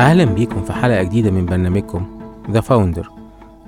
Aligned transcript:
أهلا 0.00 0.24
بيكم 0.24 0.62
في 0.62 0.72
حلقة 0.72 1.02
جديدة 1.02 1.30
من 1.30 1.46
برنامجكم 1.46 2.20
The 2.50 2.60
Founder 2.60 3.08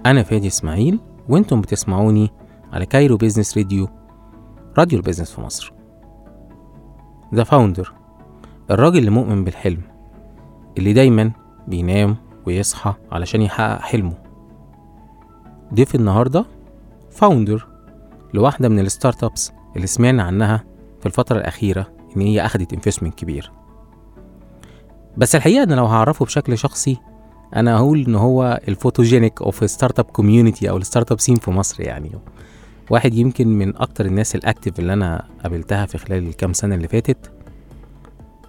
أنا 0.07 0.23
فادي 0.23 0.47
إسماعيل 0.47 1.01
وأنتم 1.29 1.61
بتسمعوني 1.61 2.31
على 2.73 2.87
Cairo 2.87 3.17
Business 3.17 3.59
Radio 3.59 3.89
راديو 4.79 4.99
ال 4.99 5.03
business 5.03 5.31
في 5.31 5.41
مصر. 5.41 5.73
The 7.35 7.45
Founder 7.45 7.93
الراجل 8.71 8.99
اللي 8.99 9.11
مؤمن 9.11 9.45
بالحلم 9.45 9.83
اللي 10.79 10.93
دايما 10.93 11.31
بينام 11.69 12.17
ويصحى 12.47 12.95
علشان 13.13 13.43
يحقق 13.43 13.81
حلمه. 13.81 14.15
ضيف 15.75 15.95
النهاردة 15.95 16.45
founder 17.11 17.67
لواحدة 18.35 18.69
من 18.69 18.79
ال 18.79 19.25
startups 19.25 19.53
اللي 19.77 19.87
سمعنا 19.87 20.23
عنها 20.23 20.65
في 21.01 21.07
الفترة 21.07 21.39
الأخيرة 21.39 21.87
إن 22.17 22.21
هي 22.21 22.47
أخدت 22.47 22.73
investment 22.73 23.15
كبير. 23.15 23.53
بس 25.17 25.35
الحقيقة 25.35 25.63
أنا 25.63 25.75
لو 25.75 25.87
هعرفه 25.87 26.25
بشكل 26.25 26.59
شخصي 26.59 26.97
أنا 27.57 27.77
هقول 27.77 28.05
إن 28.07 28.15
هو 28.15 28.61
ال 28.69 29.43
photogenic 29.43 29.71
of 29.71 29.99
startup 29.99 30.05
community 30.05 30.71
أو 30.71 30.77
ال 30.77 31.13
startup 31.13 31.21
scene 31.21 31.37
في 31.37 31.51
مصر 31.51 31.83
يعني. 31.83 32.11
واحد 32.91 33.15
يمكن 33.15 33.49
من 33.49 33.77
أكتر 33.77 34.07
الناس 34.07 34.35
ال 34.35 34.41
active 34.41 34.79
اللي 34.79 34.93
أنا 34.93 35.25
قابلتها 35.43 35.87
في 35.87 35.99
خلال 35.99 36.29
الكام 36.29 36.53
سنة 36.53 36.75
اللي 36.75 36.89
فاتت. 36.89 37.33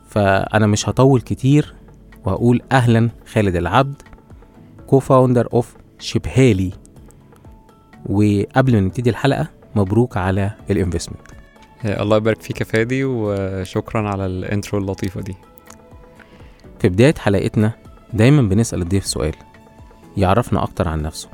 فأنا 0.07 0.67
مش 0.67 0.89
هطول 0.89 1.21
كتير 1.21 1.75
وهقول 2.25 2.61
أهلا 2.71 3.09
خالد 3.25 3.55
العبد 3.55 4.01
co-founder 4.87 5.47
of 5.53 5.75
شبهالي 5.99 6.71
وقبل 8.05 8.73
ما 8.73 8.79
نبتدي 8.79 9.09
الحلقة 9.09 9.47
مبروك 9.75 10.17
على 10.17 10.51
ال 10.71 10.76
investment 10.76 11.21
الله 11.85 12.17
يبارك 12.17 12.41
فيك 12.41 12.59
يا 12.59 12.65
فادي 12.65 13.03
وشكرا 13.03 14.09
على 14.09 14.25
ال 14.25 14.34
intro 14.34 14.79
اللطيفة 14.79 15.21
دي. 15.21 15.35
في 16.83 16.89
بداية 16.89 17.13
حلقتنا 17.17 17.71
دايما 18.13 18.41
بنسأل 18.41 18.81
الضيف 18.81 19.05
سؤال 19.05 19.33
يعرفنا 20.17 20.63
أكتر 20.63 20.87
عن 20.87 21.01
نفسه. 21.01 21.29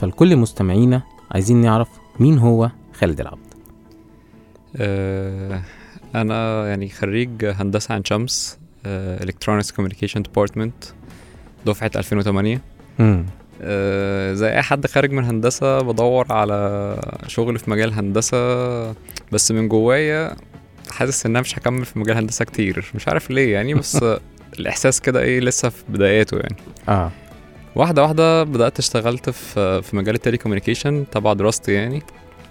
فالكل 0.00 0.36
مستمعينا 0.36 1.02
عايزين 1.30 1.60
نعرف 1.60 1.88
مين 2.20 2.38
هو 2.38 2.70
خالد 2.94 3.20
العبد. 3.20 3.54
آه، 4.76 5.62
أنا 6.14 6.68
يعني 6.68 6.88
خريج 6.88 7.44
هندسة 7.44 7.94
عين 7.94 8.04
شمس 8.04 8.58
electronics 8.86 9.72
communication 9.72 10.22
department 10.22 10.84
دفعة 11.66 11.90
2008 11.96 12.60
مم. 12.98 13.26
آه، 13.62 14.32
زي 14.34 14.50
أي 14.50 14.62
حد 14.62 14.86
خارج 14.86 15.12
من 15.12 15.24
هندسة 15.24 15.78
بدور 15.78 16.32
على 16.32 17.00
شغل 17.26 17.58
في 17.58 17.70
مجال 17.70 17.92
هندسة 17.92 18.36
بس 19.32 19.50
من 19.50 19.68
جوايا 19.68 20.36
حاسس 20.90 21.26
إن 21.26 21.32
أنا 21.32 21.40
مش 21.40 21.58
هكمل 21.58 21.84
في 21.84 21.98
مجال 21.98 22.16
هندسة 22.16 22.44
كتير. 22.44 22.92
مش 22.94 23.08
عارف 23.08 23.30
ليه 23.30 23.52
يعني 23.52 23.74
بس 23.74 24.04
الإحساس 24.58 25.00
كده 25.00 25.20
إيه 25.20 25.40
لسه 25.40 25.68
في 25.68 25.84
بداياته 25.88 26.36
يعني. 26.36 26.56
آه. 26.88 27.10
واحدة 27.76 28.02
واحدة 28.02 28.42
بدأت 28.42 28.78
اشتغلت 28.78 29.30
في 29.30 29.82
في 29.82 29.96
مجال 29.96 30.14
ال 30.14 30.36
telecommunication 30.36 31.04
تبع 31.12 31.32
دراستي 31.32 31.72
يعني. 31.72 32.02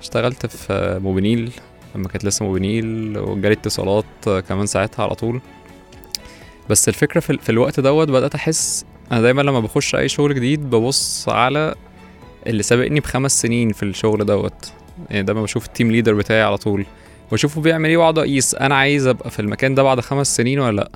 اشتغلت 0.02 0.46
في 0.46 1.00
موبينيل 1.04 1.52
لما 1.96 2.08
كانت 2.08 2.26
لسه 2.26 2.46
موبينيل 2.46 3.18
وجالي 3.18 3.54
اتصالات 3.54 4.06
كمان 4.48 4.66
ساعتها 4.66 5.04
على 5.04 5.16
طول. 5.16 5.42
بس 6.70 6.90
الفكرة 6.90 7.20
في, 7.20 7.38
في 7.38 7.50
الوقت 7.50 7.80
دوت 7.80 8.08
بدأت 8.10 8.36
أحس 8.36 8.86
أنا 9.12 9.22
دايما 9.22 9.42
لما 9.42 9.60
بخش 9.60 9.96
أي 9.96 10.10
شغل 10.10 10.36
جديد 10.36 10.70
ببص 10.70 11.30
على 11.30 11.76
اللي 12.48 12.64
سابقني 12.64 13.00
بخمس 13.00 13.42
سنين 13.42 13.72
في 13.72 13.84
الشغل 13.84 14.26
دوت. 14.26 14.72
يعني 15.10 15.24
دايما 15.24 15.44
بشوف 15.44 15.66
ال 15.66 15.71
team 15.71 15.92
leader 15.92 16.14
بتاعي 16.14 16.42
على 16.42 16.58
طول. 16.58 16.86
واشوفه 17.32 17.62
بيعمل 17.62 17.90
إيه 17.90 17.98
وأقعد 17.98 18.18
أقيس 18.18 18.56
أنا 18.56 18.76
عايز 18.76 19.08
أبقى 19.08 19.32
في 19.32 19.40
المكان 19.40 19.76
ده 19.76 19.84
بعد 19.84 20.00
خمس 20.00 20.36
سنين 20.36 20.60
ولا 20.60 20.76
لأ. 20.76 20.90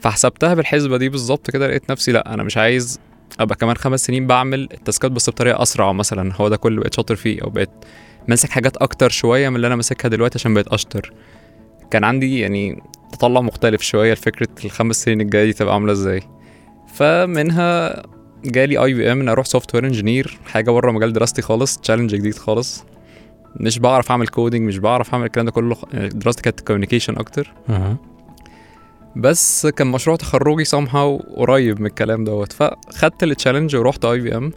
فحسبتها 0.00 0.54
بالحسبة 0.54 0.96
دي 0.96 1.08
بالظبط 1.08 1.50
كده 1.50 1.68
لقيت 1.68 1.90
نفسي 1.90 2.12
لأ 2.12 2.34
أنا 2.34 2.42
مش 2.42 2.56
عايز 2.56 3.00
أبقى 3.40 3.56
كمان 3.56 3.76
خمس 3.76 4.04
سنين 4.06 4.26
بعمل 4.26 4.68
ال 4.72 4.78
task 4.78 5.04
ات 5.04 5.10
بس 5.12 5.30
بطريقة 5.30 5.62
أسرع 5.62 5.92
مثلا 5.92 6.32
هو 6.34 6.48
ده 6.48 6.56
كل 6.56 6.76
بقيت 6.80 6.94
شاطر 6.94 7.16
فيه 7.16 7.42
أو 7.42 7.50
بقيت 7.50 7.70
ماسك 8.28 8.50
حاجات 8.50 8.76
أكتر 8.76 9.08
شوية 9.10 9.48
من 9.48 9.56
اللي 9.56 9.66
أنا 9.66 9.76
ماسكها 9.76 10.08
دلوقتي 10.08 10.38
عشان 10.38 10.54
بقيت 10.54 10.68
أشطر. 10.68 11.12
كان 11.90 12.04
عندي 12.04 12.40
يعني 12.40 12.82
تطلع 13.12 13.40
مختلف 13.40 13.82
شوية 13.82 14.12
لفكرة 14.12 14.48
الخمس 14.64 15.02
سنين 15.04 15.20
الجاية 15.20 15.44
دي 15.44 15.52
تبقى 15.52 15.74
عاملة 15.74 15.92
إزاي. 15.92 16.22
فمنها 16.94 18.02
جالي 18.44 18.78
IBM 18.84 19.20
إن 19.20 19.28
أروح 19.28 19.46
software 19.46 19.86
engineer 19.86 20.38
حاجة 20.46 20.70
بره 20.70 20.92
مجال 20.92 21.12
دراستي 21.12 21.42
خالص 21.42 21.78
challenge 21.78 22.14
جديد 22.14 22.34
خالص. 22.34 22.84
مش 23.56 23.78
بعرف 23.78 24.10
أعمل 24.10 24.28
coding 24.28 24.68
مش 24.68 24.78
بعرف 24.78 25.14
أعمل 25.14 25.26
الكلام 25.26 25.46
ده 25.46 25.52
كله 25.52 25.76
دراستي 25.92 26.42
كانت 26.42 26.60
communication 26.60 27.16
أكتر. 27.16 27.54
بس 29.16 29.66
كان 29.66 29.86
مشروع 29.86 30.16
تخرجي 30.16 30.64
somehow 30.64 31.36
قريب 31.36 31.80
من 31.80 31.86
الكلام 31.86 32.24
دوت. 32.24 32.52
فخدت 32.52 33.22
ال 33.22 33.27
challenge 33.27 33.76
ورحت 33.76 34.04
IBM 34.04 34.52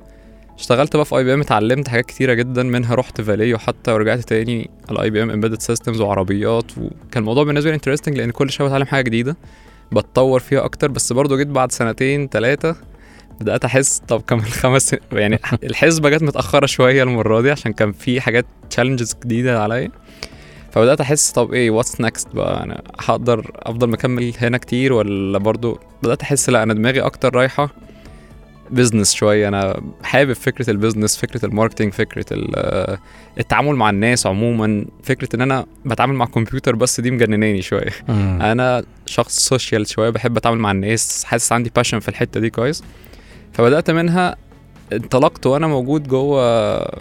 اشتغلت 0.59 0.95
بقى 0.95 1.05
في 1.05 1.17
IBM 1.17 1.41
اتعلمت 1.41 1.87
حاجات 1.87 2.05
كتيرة 2.05 2.33
جدا 2.33 2.63
منها. 2.63 2.95
رحت 2.95 3.21
Valeo 3.21 3.57
حتى 3.57 3.91
ورجعت 3.91 4.19
تاني 4.19 4.69
على 4.89 5.01
IBM 5.01 5.29
embedded 5.29 5.61
systems 5.61 6.01
وعربيات. 6.01 6.71
وكان 6.77 7.17
الموضوع 7.17 7.43
بالنسبة 7.43 7.69
لي 7.69 7.75
interesting 7.75 8.17
لأن 8.17 8.31
كل 8.31 8.49
شوية 8.49 8.67
بتعلم 8.67 8.85
حاجة 8.85 9.03
جديدة. 9.03 9.37
بتطور 9.91 10.39
فيها 10.39 10.65
أكتر. 10.65 10.87
بس 10.87 11.13
برضه 11.13 11.37
جيت 11.37 11.47
بعد 11.47 11.71
سنتين 11.71 12.27
ثلاثة 12.27 12.75
بدأت 13.41 13.65
أحس 13.65 14.01
طب 14.07 14.21
كمان 14.21 14.45
خمس 14.61 14.95
يعني 15.11 15.39
الحسبة 15.63 16.09
جت 16.09 16.23
متأخرة 16.23 16.65
شوية 16.65 17.03
المرة 17.03 17.41
دي 17.41 17.51
عشان 17.51 17.73
كان 17.73 17.91
في 17.91 18.21
حاجات 18.21 18.45
challenges 18.69 19.15
جديدة 19.25 19.63
عليا. 19.63 19.91
فبدأت 20.73 21.01
أحس 21.01 21.31
طب 21.31 21.53
إيه 21.53 21.69
what's 21.71 22.01
next 22.01 22.27
بقى؟ 22.35 22.63
أنا 22.63 22.81
هقدر 22.99 23.51
أفضل 23.55 23.89
مكمل 23.89 24.33
هنا 24.39 24.57
كتير 24.57 24.93
ولا 24.93 25.37
برضو 25.37 25.79
بدأت 26.03 26.21
أحس 26.21 26.49
لا 26.49 26.63
أنا 26.63 26.73
دماغي 26.73 27.01
أكتر 27.01 27.35
رايحة 27.35 27.69
business 28.71 29.13
شوية. 29.13 29.47
أنا 29.47 29.81
حابب 30.03 30.33
فكرة 30.33 30.69
ال 30.69 30.75
business 30.75 31.17
فكرة 31.17 31.45
ال 31.45 31.50
marketing 31.50 31.93
فكرة 31.93 32.25
ال- 32.31 32.97
التعامل 33.39 33.75
مع 33.75 33.89
الناس 33.89 34.27
عموما. 34.27 34.85
فكرة 35.03 35.35
إن 35.35 35.41
أنا 35.41 35.65
بتعامل 35.85 36.13
مع 36.15 36.25
كمبيوتر 36.25 36.75
بس 36.75 36.99
دي 36.99 37.11
مجنناني 37.11 37.61
شوية. 37.61 37.91
أنا 38.51 38.83
شخص 39.05 39.39
social 39.39 39.87
شوية 39.87 40.09
بحب 40.09 40.37
أتعامل 40.37 40.57
مع 40.59 40.71
الناس 40.71 41.23
حاسس 41.23 41.51
عندي 41.51 41.71
passion 41.75 41.99
في 41.99 42.09
الحتة 42.09 42.39
دي 42.39 42.49
كويس. 42.49 42.83
فبدأت 43.53 43.91
منها 43.91 44.35
انطلقت 44.93 45.45
وأنا 45.45 45.67
موجود 45.67 46.07
جوه 46.07 46.43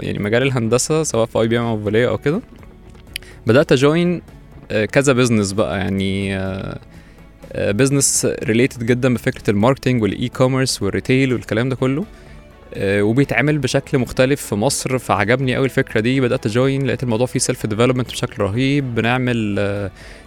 يعني 0.00 0.18
مجال 0.18 0.42
الهندسة 0.42 1.02
سواء 1.02 1.26
في 1.26 1.38
IBM 1.40 1.64
أو 1.64 1.84
Valeo 1.84 2.08
أو 2.08 2.18
كده. 2.18 2.40
بدأت 3.46 3.72
أ 3.72 3.82
join 3.82 4.22
كذا 4.92 5.12
business 5.12 5.52
بقى. 5.52 5.78
يعني 5.78 6.38
business 7.54 8.26
related 8.44 8.86
جدا 8.86 9.14
بفكرة 9.14 9.50
ال 9.50 9.55
marketing 9.55 10.02
وال 10.02 10.28
e-commerce 10.28 10.82
وال 10.82 10.95
retail 10.95 11.32
والكلام 11.32 11.68
ده 11.68 11.76
كله. 11.76 12.04
آه، 12.74 13.02
وبيتعمل 13.02 13.58
بشكل 13.58 13.98
مختلف 13.98 14.42
في 14.42 14.54
مصر 14.54 14.98
فعجبني 14.98 15.54
قوي 15.56 15.64
الفكرة 15.64 16.00
دي. 16.00 16.20
بدأت 16.20 16.46
أ 16.46 16.54
join 16.54 16.86
لقيت 16.86 17.02
الموضوع 17.02 17.26
فيه 17.26 17.38
self 17.38 17.66
development 17.66 18.10
بشكل 18.10 18.42
رهيب. 18.42 18.94
بنعمل 18.94 19.58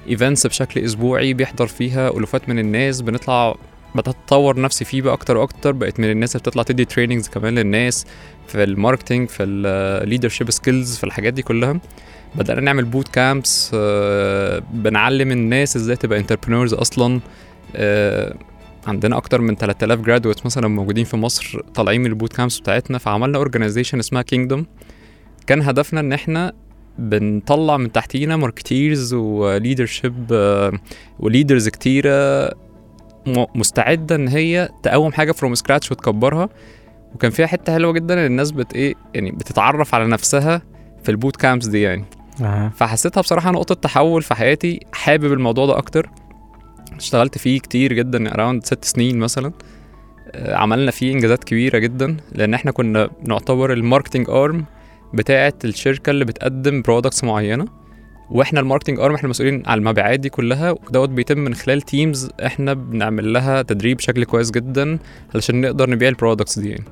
events 0.10 0.48
بشكل 0.48 0.80
أسبوعي 0.80 1.34
بيحضر 1.34 1.68
فيها 1.68 2.10
ألوفات 2.10 2.50
من 2.50 2.60
الناس. 2.60 3.02
بنطلع 3.02 3.56
بدات 3.96 4.16
اطور 4.26 4.62
نفسي 4.62 4.86
فيه 4.86 5.02
بقى 5.02 5.14
أكتر 5.14 5.38
وأكتر 5.38 5.72
بقيت 5.72 6.00
من 6.00 6.12
الناس 6.12 6.36
اللي 6.36 6.42
بتطلع 6.42 6.64
تدي 6.64 6.86
trainings 6.86 7.28
كمان 7.28 7.56
للناس 7.56 8.06
في 8.48 8.64
ال 8.64 8.71
marketing 8.71 9.30
في 9.30 9.44
ال 9.44 9.54
leadership 9.54 10.52
skills 10.52 10.98
في 10.98 11.04
الحاجات 11.04 11.34
دي 11.34 11.42
كلها. 11.42 11.80
بدأنا 12.36 12.62
نعمل 12.62 12.86
boot 12.86 13.08
camps 13.08 13.72
بنعلم 14.74 15.32
الناس 15.32 15.76
إزاي 15.76 15.96
تبقى 15.96 16.20
entrepreneurs 16.20 16.74
أصلا. 16.74 17.20
آه، 17.76 18.36
عندنا 18.88 19.18
أكتر 19.18 19.42
من 19.42 19.56
3000 19.56 20.00
graduates 20.00 20.46
مثلا 20.46 20.68
موجودين 20.68 21.06
في 21.06 21.18
مصر 21.18 21.62
طالعين 21.76 22.02
من 22.02 22.08
ال 22.08 22.13
boot 22.13 22.34
camps 22.34 22.60
بتاعتنا 22.60 22.98
فعملنا 22.98 23.38
organization 23.38 24.00
اسمها 24.00 24.22
كينجدوم 24.22 24.66
كان 25.48 25.62
هدفنا 25.62 26.00
إن 26.00 26.14
إحنا 26.14 26.54
بنطلع 27.00 27.78
من 27.78 27.92
تحتينا 27.92 28.38
marketers 28.38 29.14
و 29.14 29.25
leadership 29.25 30.32
و 31.20 31.26
leaders 31.26 31.70
كتيرة 31.70 32.52
مستعدة 33.56 34.16
إن 34.16 34.28
هي 34.28 34.70
تقوم 34.84 35.12
حاجة 35.12 35.32
from 35.32 35.56
scratch 35.56 35.92
وتكبرها. 35.92 36.50
وكان 37.16 37.32
فيها 37.32 37.48
حتة 37.48 37.74
حلوة 37.74 37.92
جدا 37.92 38.14
ان 38.14 38.26
الناس 38.26 38.52
بت 38.52 38.74
إيه 38.74 38.94
يعني 39.14 39.32
بتتعرف 39.32 39.96
على 39.96 40.08
نفسها 40.08 40.62
في 41.04 41.12
ال 41.12 41.17
boot 41.17 41.36
camps 41.36 41.66
دي 41.66 41.82
يعني. 41.82 42.06
آه. 42.42 42.72
فحسيتها 42.76 43.22
بصراحة 43.22 43.52
نقطة 43.52 43.76
تحول 43.76 44.22
في 44.22 44.36
حياتي 44.36 44.80
حابب 44.94 45.34
الموضوع 45.34 45.66
ده 45.66 45.78
أكتر. 45.78 46.10
اشتغلت 46.98 47.38
فيه 47.38 47.60
كتير 47.60 47.94
جدا 47.94 48.34
around 48.34 48.66
ست 48.66 48.86
سنين 48.86 49.20
مثلا. 49.20 49.52
آه، 50.32 50.56
عملنا 50.56 50.92
فيه 50.92 51.14
إنجازات 51.14 51.44
كبيرة 51.44 51.78
جدا 51.78 52.18
لأن 52.32 52.54
إحنا 52.54 52.72
كنا 52.72 53.10
نعتبر 53.24 53.74
ال 53.74 53.80
marketing 53.80 54.30
arm 54.30 54.66
بتاعة 55.14 55.54
الشركة 55.66 56.10
اللي 56.10 56.26
بتقدم 56.26 56.82
products 56.82 57.24
معينة. 57.24 57.66
وإحنا 58.32 58.60
ال 58.60 58.64
marketing 58.64 59.00
arm 59.00 59.16
إحنا 59.16 59.30
مسؤولين 59.30 59.64
على 59.66 59.80
المبيعات 59.80 60.20
دي 60.20 60.30
كلها 60.30 60.72
ودوت 60.72 61.10
بيتم 61.10 61.38
من 61.40 61.54
خلال 61.56 61.82
teams 61.82 62.30
إحنا 62.46 62.74
بنعمل 62.74 63.34
لها 63.34 63.62
تدريب 63.62 63.98
بشكل 63.98 64.24
كويس 64.24 64.52
جدا 64.52 65.00
علشان 65.36 65.62
نقدر 65.62 65.90
نبيع 65.90 66.10
ال 66.10 66.15
products 66.15 66.60
دي 66.60 66.70
يعني. 66.70 66.84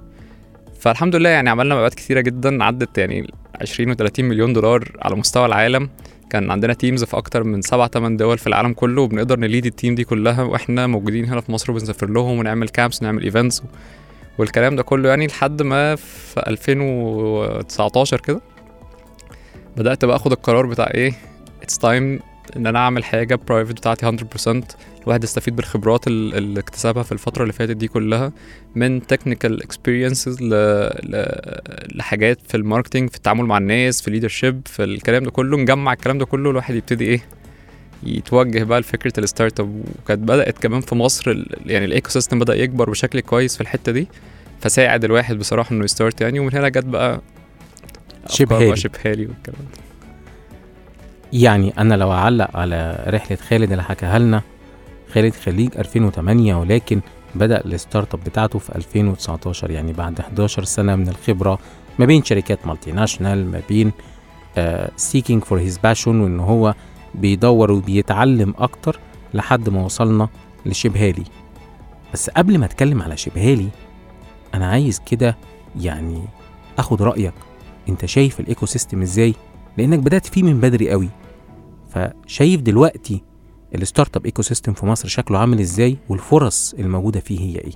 فالحمد 0.80 1.16
لله 1.16 1.30
يعني 1.30 1.50
عملنا 1.50 1.76
مبيعات 1.76 1.94
كتيرة 1.94 2.22
جدا 2.22 2.64
عدت 2.64 2.98
يعني 2.98 3.28
20 3.62 3.96
و30 3.96 4.20
مليون 4.20 4.54
دولار 4.54 4.92
على 5.02 5.16
مستوى 5.16 5.46
العالم. 5.46 5.90
كان 6.30 6.52
عندنا 6.52 6.74
teams 6.74 7.04
في 7.04 7.18
أكتر 7.18 7.44
من 7.44 7.62
سبع 7.62 7.88
ثمان 7.88 8.18
دول 8.18 8.38
في 8.38 8.48
العالم 8.48 8.74
كله 8.74 9.02
وبنقدر 9.02 9.40
ن 9.40 9.45
lead 9.45 9.66
ال 9.66 9.72
team 9.72 9.96
دي 9.96 10.04
كلها 10.04 10.44
وإحنا 10.44 10.88
موجودين 10.88 11.26
هنا 11.26 11.42
في 11.42 11.52
مصر 11.52 11.72
وبنسافر 11.72 12.10
لهم 12.10 12.40
ونعمل 12.40 12.70
camps 12.70 13.02
ونعمل 13.02 13.24
events 13.24 13.64
والكلام 14.38 14.76
ده 14.76 14.84
كله 14.84 15.10
يعني 15.10 15.28
لحد 15.28 15.62
ما 15.62 15.96
في 15.96 16.40
2019 16.48 18.20
كده. 18.20 18.42
بدأت 19.78 20.06
بقى 20.06 20.16
أخد 20.16 20.32
القرار 20.32 20.66
بتاع 20.66 20.92
إيه 20.94 21.14
it's 21.64 21.78
time 21.78 22.20
إن 22.58 22.68
أنا 22.68 22.80
أعمل 22.80 23.04
حاجة 23.04 23.36
private 23.36 23.72
بتاعتي 23.76 24.06
100% 24.06 24.64
الواحد 25.04 25.24
يستفيد 25.24 25.56
بالخبرات 25.56 26.08
ال- 26.08 26.36
اللي 26.38 26.60
اكتسبها 26.60 27.04
في 27.04 27.12
الفترة 27.12 27.42
اللي 27.42 27.54
فاتت 27.54 27.72
دي 27.78 27.88
كلها 27.88 28.32
من 28.76 29.08
technical 29.08 29.64
experiences. 29.64 30.38
لحاجات 31.96 32.40
في 32.48 32.58
ال 32.58 32.63
marketing 32.63 33.10
في 33.10 33.16
التعامل 33.18 33.46
مع 33.46 33.58
الناس 33.58 34.02
في 34.02 34.08
ال 34.08 34.13
leadership 34.13 34.62
في 34.66 34.84
الكلام 34.84 35.24
ده 35.24 35.32
كله 35.32 35.58
نجمع 35.58 35.94
الكلام 35.94 36.18
ده 36.18 36.26
كله 36.26 36.50
الواحد 36.52 36.76
يبتدي 36.76 37.06
إيه 37.06 37.22
يتوجه 38.04 38.64
بقى 38.64 38.80
لفكرة 38.80 39.14
ال 39.20 39.60
startup 39.60 39.84
وكانت 40.04 40.20
بدأت 40.22 40.58
كمان 40.60 40.82
في 40.82 40.96
مصر 40.96 41.44
يعني 41.66 41.86
ال 41.86 42.10
ecosystem 42.10 42.40
بدأ 42.40 42.56
يكبر 42.56 42.90
بشكل 42.90 43.20
كويس 43.20 43.56
في 43.56 43.62
الحتة 43.62 43.92
دي 43.92 44.08
فساعد 44.62 45.04
الواحد 45.04 45.38
بصراحة 45.38 45.72
إنه 45.76 45.84
ي 45.86 45.92
start 45.92 46.22
يعني 46.22 46.40
ومن 46.40 46.56
هنا 46.56 46.70
جت 46.70 46.86
بقى 46.86 47.22
شبه. 48.30 48.76
شبهالي 48.76 49.26
والكلام 49.26 49.60
ده 49.62 49.84
يعني 51.34 51.74
أنا 51.78 51.96
لو 51.96 52.12
أعلق 52.12 52.58
على 52.58 53.04
رحلة 53.08 53.38
خالد 53.38 53.72
اللي 53.72 53.84
حكاها 53.84 54.20
لنا 54.20 54.42
خالد 55.14 55.34
خريج 55.34 55.78
2008 55.78 56.56
ولكن 56.56 57.02
بدأ 57.36 57.66
ال 57.66 58.14
startup 58.14 58.24
بتاعته 58.24 58.60
في 58.60 58.76
2019 58.76 59.72
يعني 59.72 59.94
بعد 59.94 60.20
11 60.20 60.64
سنة 60.64 60.96
من 60.96 61.10
الخبرة 61.10 61.60
ما 62.00 62.06
بين 62.06 62.24
شركات 62.24 62.68
multinational 62.68 63.52
ما 63.52 63.62
بين 63.70 63.92
seeking 64.96 65.44
for 65.44 65.60
his 65.60 65.78
passion 65.78 66.22
وإن 66.22 66.40
هو 66.40 66.74
بيدور 67.16 67.72
وبيتعلم 67.72 68.54
أكتر 68.58 69.00
لحد 69.34 69.70
ما 69.70 69.86
وصلنا 69.86 70.30
لشبهالي 70.66 71.24
بس 72.14 72.30
قبل 72.30 72.58
ما 72.58 72.66
أتكلم 72.66 73.02
على 73.02 73.18
شبهالي 73.18 73.68
أنا 74.54 74.68
عايز 74.68 75.02
كده 75.06 75.38
يعني 75.82 76.22
آخد 76.80 77.02
رأيك 77.02 77.34
انت 77.90 78.06
شايف 78.06 78.40
ال 78.40 78.66
ecosystem 78.66 79.02
إزاي؟ 79.02 79.34
لأنك 79.78 80.00
بدأت 80.00 80.26
فيه 80.26 80.44
من 80.44 80.60
بدري 80.62 80.90
قوي. 80.92 81.10
فشايف 81.90 82.62
دلوقتي 82.62 83.22
ال 83.76 83.81
startup 83.81 84.16
ecosystem 84.18 84.74
في 84.74 84.86
مصر 84.86 85.08
شكله 85.08 85.38
عامل 85.40 85.60
إزاي؟ 85.60 85.98
والفرص 86.10 86.74
الموجودة 86.80 87.20
فيه 87.20 87.40
هي 87.40 87.56
إيه؟ 87.60 87.72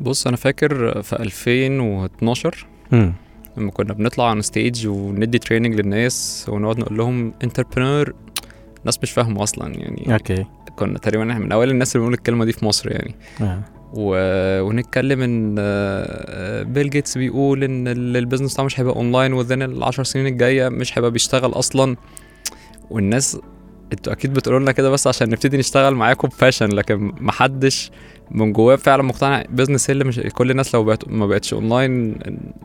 بص 0.00 0.26
أنا 0.26 0.36
فاكر 0.36 1.02
في 1.02 1.16
2012 1.16 2.66
امم 2.92 3.12
لما 3.56 3.70
كنا 3.70 3.92
بنطلع 3.92 4.30
على 4.30 4.42
stage 4.42 4.86
وندي 4.86 5.38
training 5.38 5.74
للناس 5.74 6.46
ونقعد 6.48 6.78
نقول 6.78 6.98
لهم 6.98 7.34
entrepreneur 7.44 8.14
الناس 8.80 8.98
مش 9.02 9.10
فاهمه 9.10 9.42
أصلا 9.42 9.74
يعني. 9.74 10.14
okay. 10.14 10.44
كنا 10.76 10.98
تقريبا 10.98 11.32
إحنا 11.32 11.44
من 11.44 11.52
اوائل 11.52 11.70
الناس 11.70 11.96
اللي 11.96 12.00
بنقول 12.00 12.14
الكلمة 12.14 12.44
دي 12.44 12.52
في 12.52 12.64
مصر 12.64 12.92
يعني. 12.92 13.14
آه. 13.40 13.62
و... 13.92 14.14
ونتكلم 14.62 15.22
إن 15.22 15.54
آه، 15.58 16.62
بيل 16.62 16.90
جيتس 16.90 17.18
بيقول 17.18 17.64
إن 17.64 17.88
ال- 17.88 18.16
ال 18.16 18.20
business 18.20 18.52
بتاعه 18.54 18.64
مش 18.64 18.80
هيبقى 18.80 18.96
online 18.96 19.32
within 19.32 19.62
العشر 19.62 20.04
سنين 20.04 20.26
الجاية 20.26 20.68
مش 20.68 20.98
هيبقى 20.98 21.10
بيشتغل 21.10 21.50
أصلا. 21.52 21.96
والناس 22.90 23.38
أنتوا 23.92 24.12
أكيد 24.12 24.32
بتقولوا 24.34 24.60
لنا 24.60 24.72
كده 24.72 24.90
بس 24.90 25.06
عشان 25.06 25.30
نبتدي 25.30 25.56
نشتغل 25.56 25.94
معاكم 25.94 26.28
ب 26.28 26.33
passion 26.33 26.68
لكن 26.68 27.12
محدش 27.20 27.90
من 28.30 28.52
جواه 28.52 28.76
فعلا 28.76 29.02
مقتنع. 29.02 29.44
business 29.50 29.90
اللي 29.90 30.04
مش 30.04 30.20
كل 30.34 30.50
الناس 30.50 30.74
لو 30.74 30.84
بقت 30.84 31.08
ما 31.08 31.26
بقتش 31.26 31.54
اونلاين 31.54 32.14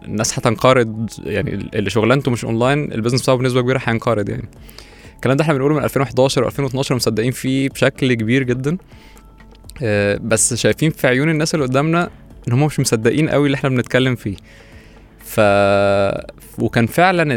الناس 0.06 0.40
هتنقرض. 0.40 1.10
يعني 1.26 1.54
اللي 1.54 1.90
شغلانته 1.90 2.32
مش 2.32 2.46
online 2.46 2.92
ال 2.92 2.95
business 2.95 3.22
بتاعه 3.22 3.38
بنسبة 3.38 3.62
كبيرة 3.62 3.82
هينقرض 3.84 4.30
يعني. 4.30 4.50
الكلام 5.16 5.38
ده 5.38 5.44
إحنا 5.44 5.54
بنقوله 5.54 5.76
من 5.76 5.84
2011 5.84 6.50
و2012 6.52 6.92
مصدقين 6.92 7.32
فيه 7.32 7.70
بشكل 7.70 8.14
كبير 8.14 8.44
جدا. 8.44 8.72
آه، 8.72 8.78
بس 10.22 10.54
شايفين 10.54 10.90
في 10.90 11.08
عيون 11.08 11.30
الناس 11.30 11.56
اللي 11.56 11.66
قدامنا 11.66 12.10
إن 12.48 12.54
هم 12.54 12.66
مش 12.66 12.80
مصدقين 12.80 13.30
قوي 13.30 13.46
اللي 13.46 13.56
إحنا 13.56 13.70
بنتكلم 13.70 14.16
فيه. 14.16 14.36
ف 15.20 15.40
وكان 16.60 16.86
فعلا 16.88 17.36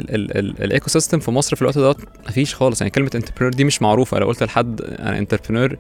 ال 0.64 0.88
ecosystem 0.88 1.18
في 1.18 1.30
مصر 1.30 1.56
في 1.56 1.62
الوقت 1.62 1.78
دوت 1.78 1.96
مفيش 2.28 2.54
خالص. 2.54 2.80
يعني 2.80 2.90
كلمة 2.90 3.10
entrepreneur 3.14 3.52
دي 3.52 3.64
مش 3.64 3.82
معروفة. 3.82 4.18
لو 4.18 4.26
قلت 4.26 4.42
لحد 4.42 4.80
أنا 4.80 5.18
entrepreneur 5.18 5.76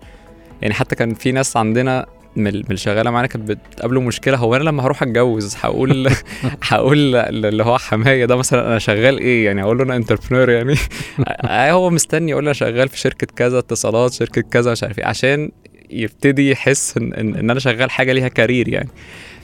يعني 0.62 0.74
حتى 0.74 0.96
كان 0.96 1.14
في 1.14 1.32
ناس 1.32 1.56
عندنا 1.56 2.06
من 2.36 2.46
ال- 2.46 2.56
من 2.58 2.64
اللي 2.64 2.76
شغالة 2.76 3.10
معانا 3.10 3.26
كانت 3.26 3.48
بتقابله 3.50 4.00
مشكلة. 4.00 4.36
هو 4.36 4.56
أنا 4.56 4.62
لما 4.64 4.82
هروح 4.82 5.02
أتجوز 5.02 5.56
هقول 5.60 6.10
هقول 6.68 7.16
اللي 7.16 7.64
هو 7.64 7.78
حمايا 7.78 8.24
ده 8.24 8.36
مثلا 8.36 8.66
أنا 8.66 8.78
شغال 8.78 9.18
إيه؟ 9.18 9.44
يعني 9.46 9.62
أقول 9.62 9.78
له 9.78 9.84
أنا 9.84 9.96
entrepreneur 9.96 10.50
يعني. 10.50 10.74
آه 11.28 11.70
هو 11.72 11.90
مستني 11.90 12.30
يقول 12.30 12.44
أنا 12.44 12.52
شغال 12.52 12.88
في 12.88 12.98
شركة 12.98 13.26
كذا 13.36 13.58
اتصالات 13.58 14.12
شركة 14.12 14.40
كذا 14.42 14.72
مش 14.72 14.82
عارف 14.82 14.98
إيه. 14.98 15.04
عشان 15.06 15.50
يبتدي 15.90 16.50
يحس 16.50 16.96
ان, 16.96 17.12
إن, 17.14 17.50
أنا 17.50 17.60
شغال 17.60 17.90
حاجة 17.90 18.12
ليها 18.12 18.28
career 18.28 18.68
يعني. 18.68 18.88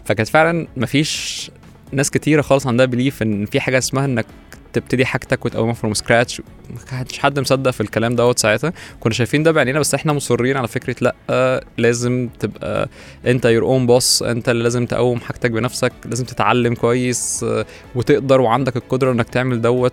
فكانت 0.05 0.29
فعلا 0.29 0.67
مفيش 0.77 1.51
ناس 1.93 2.11
كتيرة 2.11 2.43
خالص 2.43 2.67
عندها 2.67 2.87
belief 2.87 3.23
إن 3.23 3.47
في 3.47 3.61
حاجة 3.61 3.79
اسمها 3.79 4.05
إنك 4.05 4.27
تبتدي 4.73 5.07
حاجتك 5.07 5.45
وتقومها 5.45 5.75
from 5.75 5.95
scratch 5.95 6.43
كانش 6.91 7.19
حد 7.19 7.39
مصدق 7.39 7.71
في 7.71 7.81
الكلام 7.81 8.17
دوت 8.17 8.39
ساعتها. 8.39 8.73
كنا 9.01 9.13
شايفين 9.15 9.43
ده 9.43 9.53
بعينينا 9.53 9.81
بس 9.81 9.95
إحنا 9.95 10.13
مصرين 10.13 10.57
على 10.57 10.69
فكرة 10.69 10.97
لأ 11.01 11.15
آه، 11.31 11.65
لازم 11.79 12.29
تبقى 12.39 12.89
أنت 13.27 13.45
your 13.45 13.65
own 13.65 13.87
boss 13.87 14.23
أنت 14.23 14.49
اللي 14.49 14.63
لازم 14.63 14.87
تقوم 14.87 15.21
حاجتك 15.21 15.51
بنفسك 15.51 15.93
لازم 16.05 16.25
تتعلم 16.25 16.75
كويس 16.75 17.45
آه، 17.45 17.67
وتقدر 17.95 18.41
وعندك 18.41 18.77
القدرة 18.77 19.13
إنك 19.13 19.29
تعمل 19.29 19.61
دوت. 19.61 19.93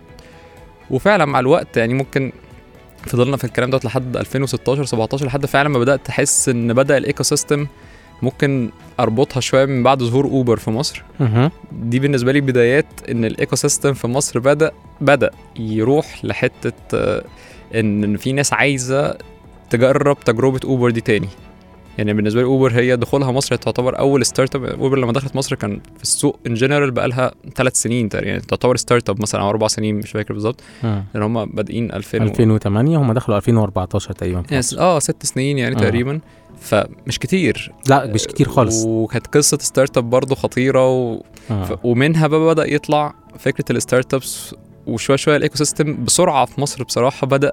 وفعلا 0.89 1.25
مع 1.25 1.39
الوقت 1.39 1.77
يعني 1.77 1.93
ممكن 1.93 2.31
فضلنا 3.07 3.37
في 3.37 3.43
الكلام 3.43 3.69
دوت 3.69 3.85
لحد 3.85 4.17
2016 4.17 4.85
17 4.85 5.25
لحد 5.25 5.45
فعلا 5.45 5.69
ما 5.69 5.79
بدأت 5.79 6.05
تحس 6.05 6.49
إن 6.49 6.73
بدأ 6.73 6.97
ال 6.97 7.23
ecosystem 7.23 7.67
ممكن 8.21 8.69
أربطها 8.99 9.39
شوية 9.39 9.65
من 9.65 9.83
بعد 9.83 10.03
ظهور 10.03 10.25
اوبر 10.25 10.57
في 10.57 10.71
مصر. 10.71 11.03
دي 11.71 11.99
بالنسبة 11.99 12.31
لي 12.31 12.41
بدايات 12.41 12.85
إن 13.09 13.25
ال 13.25 13.55
ecosystem 13.55 13.93
في 13.93 14.07
مصر 14.07 14.39
بدأ 14.39 14.71
بدأ 15.01 15.31
يروح 15.59 16.25
لحتة 16.25 16.73
آه، 16.93 17.23
إن 17.75 18.03
إن 18.03 18.17
في 18.17 18.31
ناس 18.31 18.53
عايزة 18.53 19.17
تجرب 19.69 20.19
تجربة 20.19 20.59
اوبر 20.63 20.89
دي 20.89 21.01
تاني 21.01 21.27
يعني 21.97 22.13
بالنسبة 22.13 22.41
لي 22.41 22.45
اوبر 22.47 22.71
هي 22.71 22.95
دخولها 22.95 23.31
مصر 23.31 23.55
تعتبر 23.55 23.99
أول 23.99 24.25
startup 24.25 24.63
اوبر 24.63 24.97
لما 24.97 25.11
دخلت 25.13 25.35
مصر 25.35 25.55
كان 25.55 25.81
في 25.97 26.03
السوق 26.03 26.39
in 26.47 26.53
general 26.53 26.91
بقى 26.91 27.07
لها 27.07 27.31
ثلاث 27.55 27.75
سنين 27.81 28.09
تقريبا 28.09 28.29
يعني 28.29 28.41
تعتبر 28.41 28.75
startup 28.77 29.21
مثلا 29.21 29.41
أو 29.41 29.49
أربع 29.49 29.67
سنين 29.67 29.95
مش 29.95 30.11
فاكر 30.11 30.33
بالظبط 30.33 30.61
مم. 30.83 31.03
لأن 31.13 31.23
هم 31.23 31.45
بادئين 31.45 31.91
2000 31.93 32.19
و- 32.21 32.23
2008 32.27 32.97
هم 32.97 33.13
دخلوا 33.13 33.37
2014 33.37 34.13
تقريبا. 34.13 34.43
آه 34.79 34.99
ست 34.99 35.25
سنين 35.25 35.57
يعني 35.57 35.75
آه. 35.75 35.79
تقريبا 35.79 36.19
فمش 36.59 37.19
كتير 37.19 37.71
لا 37.89 38.05
مش 38.05 38.23
كتير 38.27 38.47
خالص 38.49 38.83
وكانت 38.85 39.27
قصة 39.27 39.57
startup 39.61 40.09
برضه 40.09 40.35
خطيرة 40.35 40.89
و... 40.89 41.21
آه. 41.51 41.63
ف... 41.63 41.77
ومنها 41.83 42.27
بقى 42.27 42.39
بدأ 42.53 42.73
يطلع 42.73 43.13
فكرة 43.39 43.65
ال 43.77 44.13
startups 44.13 44.55
وشوية 44.87 45.17
شوية 45.17 45.35
ال 45.37 45.55
ecosystem 45.55 46.03
بسرعة 46.05 46.45
في 46.45 46.61
مصر 46.61 46.83
بصراحة 46.83 47.27
بدأ 47.27 47.51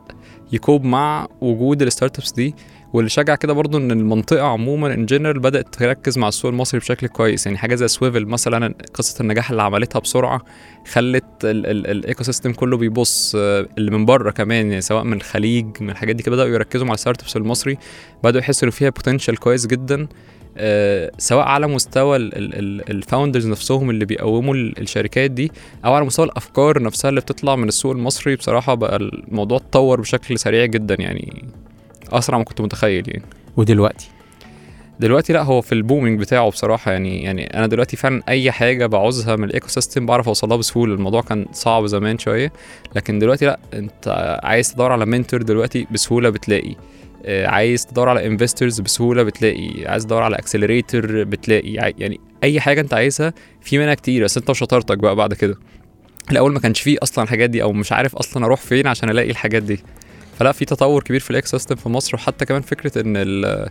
ي 0.52 0.59
cope 0.59 0.84
مع 0.84 1.26
وجود 1.40 1.82
ال 1.82 2.18
startups 2.18 2.32
دي 2.32 2.54
واللي 2.92 3.10
شجع 3.10 3.34
كده 3.34 3.52
برضو 3.52 3.78
إن 3.78 3.90
المنطقة 3.90 4.46
عموما 4.46 4.94
in 4.94 5.06
general 5.06 5.38
بدأت 5.38 5.74
تركز 5.74 6.18
مع 6.18 6.28
السوق 6.28 6.50
المصري 6.50 6.80
بشكل 6.80 7.06
كويس. 7.06 7.46
يعني 7.46 7.58
حاجة 7.58 7.74
زي 7.74 7.88
سويفل 7.88 8.26
مثلا 8.26 8.74
قصة 8.94 9.22
النجاح 9.22 9.50
اللي 9.50 9.62
عملتها 9.62 9.98
بسرعة 10.00 10.40
خلت 10.92 11.24
ال 11.44 12.22
ecosystem 12.22 12.52
كله 12.52 12.76
بيبص 12.76 13.34
آه، 13.38 13.66
اللي 13.78 13.90
من 13.90 14.04
بره 14.04 14.30
كمان 14.30 14.68
يعني 14.70 14.80
سواء 14.80 15.04
من 15.04 15.12
الخليج 15.12 15.66
من 15.80 15.90
الحاجات 15.90 16.16
دي 16.16 16.30
بدأوا 16.30 16.48
يركزوا 16.48 16.86
مع 16.86 16.94
ال 16.94 17.22
startups 17.22 17.36
المصري 17.36 17.78
بدأوا 18.24 18.40
يحسوا 18.42 18.68
ان 18.68 18.70
فيها 18.72 18.90
potential 18.90 19.36
كويس 19.36 19.66
جدا 19.66 20.08
آه، 20.56 21.10
سواء 21.18 21.44
على 21.46 21.66
مستوى 21.66 22.16
ال 22.16 22.31
founders 22.31 23.48
نفسهم 23.48 23.90
اللي 23.90 24.04
بيقوموا 24.04 24.54
ال- 24.54 24.78
الشركات 24.80 25.30
دي 25.30 25.52
أو 25.84 25.92
على 25.94 26.04
مستوى 26.04 26.26
الأفكار 26.26 26.82
نفسها 26.82 27.08
اللي 27.08 27.20
بتطلع 27.20 27.56
من 27.56 27.68
السوق 27.68 27.92
المصري. 27.92 28.36
بصراحة 28.36 28.74
بقى 28.74 28.96
الموضوع 28.96 29.58
اتطور 29.58 30.00
بشكل 30.00 30.38
سريع 30.38 30.64
جدا 30.64 30.96
يعني. 30.98 31.44
أسرع 32.12 32.38
ما 32.38 32.44
كنت 32.44 32.60
متخيل 32.60 33.08
يعني. 33.08 33.22
ودلوقتي؟ 33.56 34.08
دلوقتي 35.00 35.32
لأ 35.32 35.42
هو 35.42 35.60
في 35.60 35.72
ال 35.72 35.78
booming 35.78 36.20
بتاعه 36.20 36.50
بصراحة 36.50 36.92
يعني 36.92 37.22
يعني 37.22 37.58
أنا 37.58 37.66
دلوقتي 37.66 37.96
فعلا 37.96 38.22
أي 38.28 38.52
حاجة 38.52 38.86
بعوزها 38.86 39.36
من 39.36 39.44
ال 39.44 39.68
ecosystem 39.68 40.06
بعرف 40.06 40.28
اوصلها 40.28 40.56
بسهولة. 40.56 40.94
الموضوع 40.94 41.22
كان 41.22 41.46
صعب 41.52 41.86
زمان 41.86 42.18
شوية 42.18 42.52
لكن 42.96 43.18
دلوقتي 43.18 43.46
لأ 43.46 43.58
أنت 43.74 44.38
عايز 44.42 44.74
تدور 44.74 44.92
على 44.92 45.06
mentor 45.06 45.42
دلوقتي 45.42 45.86
بسهولة 45.90 46.30
بتلاقي. 46.30 46.74
آه، 47.24 47.46
عايز 47.46 47.86
تدور 47.86 48.08
على 48.08 48.26
investors 48.26 48.80
بسهولة 48.80 49.22
بتلاقي. 49.22 49.86
عايز 49.86 50.04
تدور 50.06 50.22
على 50.22 50.36
accelerator 50.36 51.24
بتلاقي. 51.24 51.72
يعني 51.72 52.20
أي 52.44 52.60
حاجة 52.60 52.80
أنت 52.80 52.94
عايزها 52.94 53.34
في 53.60 53.78
منها 53.78 53.94
كتير 53.94 54.24
بس 54.24 54.36
أنت 54.36 54.50
وشطارتك 54.50 54.98
بقى 54.98 55.16
بعد 55.16 55.34
كده. 55.34 55.58
الأول 56.30 56.52
ما 56.52 56.60
كانش 56.60 56.80
فيه 56.80 56.98
أصلا 57.02 57.24
الحاجات 57.24 57.50
دي 57.50 57.62
أو 57.62 57.72
مش 57.72 57.92
عارف 57.92 58.16
أصلا 58.16 58.46
أروح 58.46 58.60
فين 58.60 58.86
عشان 58.86 59.10
ألاقي 59.10 59.30
الحاجات 59.30 59.62
دي. 59.62 59.80
فلا 60.40 60.52
في 60.52 60.64
تطور 60.64 61.02
كبير 61.02 61.20
في 61.20 61.30
ال 61.30 61.46
ecosystem 61.48 61.74
في 61.76 61.88
مصر 61.88 62.14
وحتى 62.16 62.44
كمان 62.44 62.62
فكرة 62.62 63.00
إن 63.00 63.12
ال- 63.16 63.68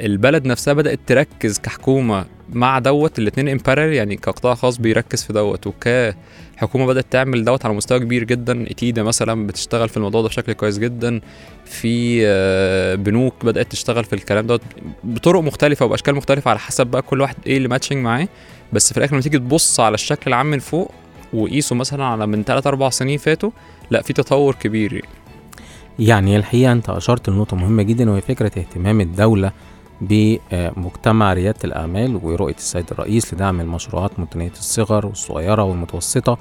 البلد 0.00 0.46
نفسها 0.46 0.74
بدأت 0.74 1.00
تركز 1.06 1.58
كحكومة 1.58 2.24
مع 2.52 2.78
دوت 2.78 3.18
الاتنين 3.18 3.48
in 3.48 3.57
parallel 3.57 3.92
يعني 3.92 4.16
كقطاع 4.16 4.54
خاص 4.54 4.76
بيركز 4.78 5.22
في 5.24 5.32
دوت. 5.32 5.66
وكحكومه 5.66 6.86
بدأت 6.86 7.06
تعمل 7.10 7.44
دوت 7.44 7.64
على 7.64 7.74
مستوى 7.74 7.98
كبير 7.98 8.24
جدا. 8.24 8.70
إتيدا 8.70 9.02
مثلا 9.02 9.46
بتشتغل 9.46 9.88
في 9.88 9.96
الموضوع 9.96 10.22
ده 10.22 10.28
بشكل 10.28 10.52
كويس 10.52 10.78
جدا. 10.78 11.20
في 11.64 12.20
آه، 12.26 12.94
بنوك 12.94 13.44
بدأت 13.44 13.70
تشتغل 13.72 14.04
في 14.04 14.12
الكلام 14.12 14.46
دوت 14.46 14.62
بطرق 15.04 15.40
مختلفة 15.40 15.86
وبأشكال 15.86 16.14
مختلفة 16.14 16.48
على 16.50 16.58
حسب 16.58 16.86
بقى 16.86 17.02
كل 17.02 17.20
واحد 17.20 17.36
إيه 17.46 17.56
اللي 17.56 17.68
ماتشنج 17.68 17.98
معاه. 18.04 18.28
بس 18.72 18.92
في 18.92 18.98
الآخر 18.98 19.12
لما 19.12 19.22
تيجي 19.22 19.38
تبص 19.38 19.80
على 19.80 19.94
الشكل 19.94 20.22
العام 20.26 20.46
من 20.46 20.58
فوق 20.58 20.90
وقيسه 21.32 21.74
مثلا 21.76 22.04
على 22.04 22.26
من 22.26 22.44
3 22.44 22.68
4 22.68 22.90
سنين 22.90 23.18
فاتوا 23.18 23.50
لا 23.90 24.02
في 24.02 24.12
تطور 24.12 24.54
كبير 24.54 24.92
يعني. 24.92 25.08
يعني 25.98 26.36
الحقيقة 26.36 26.72
أنت 26.72 26.90
أشرت 26.90 27.30
لنقطة 27.30 27.56
مهمة 27.56 27.82
جدا 27.82 28.10
وهي 28.10 28.20
فكرة 28.20 28.58
اهتمام 28.58 29.00
الدولة 29.00 29.52
بمجتمع 30.00 31.32
ريادة 31.32 31.58
الأعمال 31.64 32.20
ورؤية 32.22 32.54
السيد 32.54 32.84
الرئيس 32.92 33.34
لدعم 33.34 33.60
المشروعات 33.60 34.20
متناهية 34.20 34.50
الصغر 34.50 35.06
والصغيرة 35.06 35.62
والمتوسطة. 35.62 36.38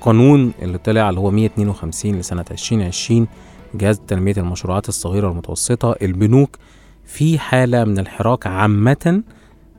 قانون 0.00 0.52
اللي 0.62 0.78
طلع 0.78 1.08
اللي 1.08 1.20
هو 1.20 1.30
152 1.30 2.18
لسنة 2.18 2.44
2020 2.50 3.26
جهاز 3.74 4.00
تنمية 4.06 4.34
المشروعات 4.36 4.88
الصغيرة 4.88 5.28
والمتوسطة. 5.28 5.94
البنوك 6.02 6.56
في 7.04 7.38
حالة 7.38 7.84
من 7.84 7.98
الحراك 7.98 8.46
عامة 8.46 9.22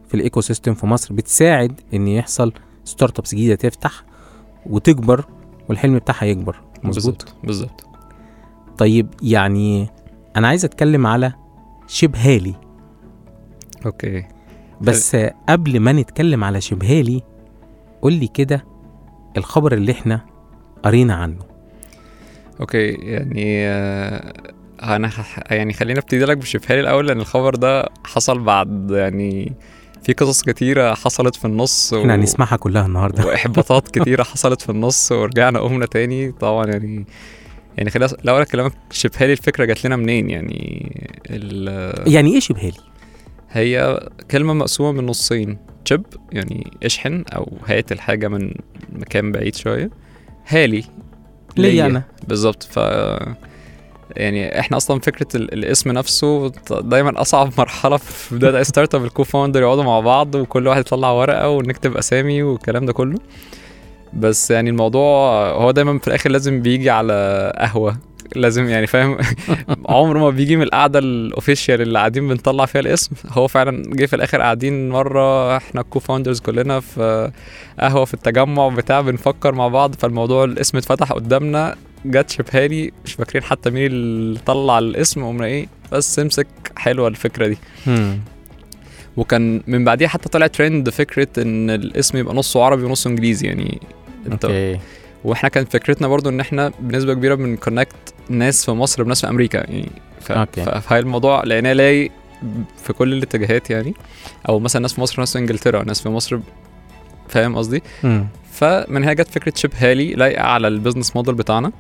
في 0.08 0.14
ال 0.14 0.42
ecosystem 0.42 0.74
في 0.74 0.86
مصر 0.86 1.14
بتساعد 1.14 1.82
إن 1.94 2.08
يحصل 2.08 2.54
startups 2.84 3.36
جديدة 3.36 3.56
تفتح 3.56 4.04
وتكبر 4.66 5.26
والحلم 5.70 5.98
بتاعها 5.98 6.26
يكبر. 6.26 6.56
مظبوط؟ 6.84 7.26
بالظبط. 7.44 7.86
طيب 8.78 9.08
يعني 9.22 9.90
أنا 10.36 10.48
عايز 10.48 10.66
أتكلم 10.66 11.08
على 11.08 11.34
شيبهالي. 11.88 12.56
أوكي. 13.86 14.26
بس 14.82 15.16
قبل 15.50 15.80
ما 15.80 15.92
نتكلم 15.92 16.44
على 16.44 16.62
شبهالي 16.62 17.22
قول 18.02 18.14
لي 18.14 18.28
كده 18.28 18.66
الخبر 19.38 19.74
اللي 19.74 19.92
إحنا 19.92 20.26
قرينا 20.84 21.14
عنه. 21.16 21.40
أوكي 22.60 22.88
يعني 22.88 23.68
آه، 23.68 24.34
أنا 24.84 25.10
يعني 25.52 25.74
خلينا 25.74 26.00
أبتدي 26.00 26.26
لك 26.26 26.38
بشبهالي 26.38 26.82
الأول 26.82 27.08
لأن 27.08 27.20
الخبر 27.20 27.56
ده 27.56 27.90
حصل 28.06 28.40
بعد 28.40 28.92
يعني 28.92 29.54
في 30.04 30.14
قصص 30.14 30.44
كتيرة 30.44 30.94
حصلت 30.94 31.36
في 31.36 31.46
النص 31.46 31.94
و... 31.94 32.02
إحنا 32.02 32.16
هنسمعها 32.16 32.56
كلها 32.56 32.86
النهارده. 32.86 33.26
وإحباطات 33.26 33.88
كتيرة 34.00 34.24
حصلت 34.24 34.62
في 34.62 34.70
النص 34.70 35.12
ورجعنا 35.12 35.60
قمنا 35.60 35.86
تاني. 35.86 36.32
طبعا 36.32 36.66
يعني 36.66 37.06
يعني 37.78 37.90
خلينا 37.90 38.12
الأول 38.24 38.42
اكلمك 38.42 38.72
شبهالي 38.92 39.32
الفكرة 39.34 39.66
جات 39.66 39.86
لنا 39.86 39.96
منين؟ 39.96 40.30
يعني. 40.30 40.92
يعني 42.08 42.34
إيه 42.34 42.40
شيبهالي 42.40 42.78
هي 43.52 44.00
كلمة 44.32 44.54
مقسومة 44.54 44.92
من 45.02 45.06
نصين. 45.06 45.58
ship 45.86 46.06
يعني 46.32 46.72
اشحن 46.84 47.24
أو 47.36 47.58
هات 47.66 47.92
الحاجة 47.92 48.28
من 48.28 48.52
مكان 48.90 49.32
بعيد 49.32 49.56
شوية. 49.56 49.90
هالي 50.48 50.84
ليا. 51.58 51.86
أنا. 51.86 52.04
بالظبط. 52.28 52.64
ف 52.64 52.78
يعني 54.18 54.60
إحنا 54.60 54.78
أصلا 54.78 55.00
فكرة 55.00 55.28
ال- 55.36 55.54
الاسم 55.54 55.92
نفسه 55.92 56.52
دايما 56.72 57.22
أصعب 57.22 57.52
مرحلة 57.58 57.98
في 57.98 58.36
بداية 58.36 58.58
اي 58.58 58.64
startup 58.64 59.04
ال 59.06 59.24
co-founders 59.24 59.62
يقعدوا 59.62 59.84
مع 59.84 60.00
بعض 60.00 60.36
وكل 60.36 60.68
واحد 60.68 60.80
يطلع 60.82 61.12
ورقة 61.12 61.50
ونكتب 61.50 61.98
أسامي 61.98 62.44
والكلام 62.44 62.86
ده 62.86 62.94
كله. 62.94 63.18
بس 64.14 64.52
يعني 64.52 64.70
الموضوع 64.70 65.50
هو 65.50 65.72
دايما 65.72 66.00
في 66.00 66.08
الآخر 66.08 66.30
لازم 66.30 66.62
بيجي 66.62 66.90
على 66.90 67.54
قهوة. 67.58 67.98
لازم 68.36 68.70
يعني 68.70 68.88
فاهم؟ 68.88 69.18
عمره 69.90 70.20
ما 70.20 70.30
بيجي 70.30 70.56
من 70.56 70.64
القعدة 70.64 71.00
ال 71.00 71.09
official 71.09 71.82
اللي 71.82 72.00
قاعدين 72.00 72.28
بنطلع 72.28 72.66
فيها 72.66 72.82
الاسم. 72.82 73.12
هو 73.30 73.48
فعلا 73.48 73.84
جه 73.96 74.06
في 74.06 74.16
الآخر 74.16 74.42
قاعدين 74.42 74.90
مرة 74.90 75.58
إحنا 75.58 75.82
ال 75.82 76.00
co-founders 76.00 76.40
كلنا 76.40 76.80
في 76.80 77.32
قهوة 77.80 78.06
في 78.06 78.14
التجمع 78.14 78.68
بتاع 78.68 79.02
بنفكر 79.02 79.56
مع 79.56 79.68
بعض 79.68 79.96
فالموضوع 79.96 80.44
الاسم 80.44 80.78
اتفتح 80.78 81.12
قدامنا 81.14 81.76
جت 82.06 82.30
شيبهالي 82.30 82.92
مش 83.06 83.14
فاكرين 83.14 83.44
حتى 83.44 83.70
مين 83.70 83.86
اللي 83.86 84.40
طلع 84.46 84.80
الاسم 84.80 85.24
قمنا 85.26 85.46
إيه 85.46 85.68
بس 85.92 86.20
امسك 86.20 86.48
حلوة 86.78 87.08
الفكرة 87.08 87.48
دي. 87.48 87.58
وكان 89.18 89.62
من 89.68 89.84
بعديها 89.86 90.08
حتى 90.08 90.30
طلع 90.30 90.48
ترند 90.48 90.90
فكرة 90.90 91.28
إن 91.38 91.70
الاسم 91.70 92.18
يبقى 92.18 92.36
نصه 92.36 92.64
عربي 92.64 92.84
ونصه 92.84 93.10
إنجليزي 93.10 93.48
يعني. 93.48 93.82
أنت 94.32 94.46
okay. 94.46 94.80
وإحنا 95.24 95.50
كانت 95.50 95.74
فكرتنا 95.74 96.08
برضو 96.08 96.30
إن 96.30 96.40
إحنا 96.40 96.72
بنسبة 96.80 97.14
كبيرة 97.14 97.36
بن 97.36 97.49
connect 97.49 97.96
ناس 98.30 98.66
في 98.66 98.72
مصر 98.72 99.04
بناس 99.04 99.22
في 99.22 99.30
أمريكا 99.30 99.58
يعني. 99.58 99.90
ف... 100.22 100.32
okay. 100.32 100.66
فهي 100.82 101.00
الموضوع 101.00 101.44
لقيناه 101.44 101.74
لايق 101.74 102.10
في 102.84 102.94
كل 102.94 103.14
الاتجاهات 103.14 103.70
يعني. 103.70 103.94
أو 104.50 104.60
مثلا 104.60 104.82
ناس 104.82 104.94
في 104.94 105.02
مصر 105.02 105.20
ناس 105.20 105.34
في 105.34 105.40
إنجلترا 105.40 105.84
ناس 105.84 106.02
في 106.02 106.10
مصر 106.10 106.40
فاهم 107.30 107.56
قصدي. 107.56 107.84
فمن 108.52 109.04
هنا 109.04 109.14
جت 109.14 109.30
فكرة 109.30 109.54
شيبهالي 109.56 110.14
لايقة 110.14 110.44
على 110.44 110.68
ال 110.68 110.73
business 110.73 111.16
model 111.16 111.36
بتاعنا. 111.36 111.72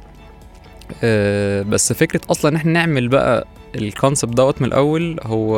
آه، 1.03 1.61
بس 1.61 1.93
فكرة 1.93 2.21
أصلا 2.31 2.51
إن 2.51 2.55
إحنا 2.55 2.71
نعمل 2.71 3.07
بقى 3.07 3.47
ال 3.75 3.82
concept 3.82 4.33
دوت 4.33 4.61
من 4.61 4.67
الأول 4.67 5.19
هو 5.23 5.57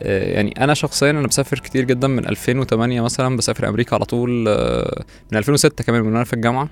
يعني 0.00 0.64
أنا 0.64 0.74
شخصيا 0.74 1.10
أنا 1.10 1.26
بسافر 1.26 1.58
كتير 1.58 1.84
جدا 1.84 2.08
من 2.08 2.28
2008 2.28 3.00
مثلا 3.00 3.36
بسافر 3.36 3.68
أمريكا 3.68 3.94
على 3.96 4.04
طول 4.04 4.44
آه، 4.48 5.04
من 5.32 5.38
2006 5.38 5.84
كمان 5.84 6.02
من 6.02 6.12
وأنا 6.12 6.24
في 6.24 6.32
الجامعة. 6.32 6.68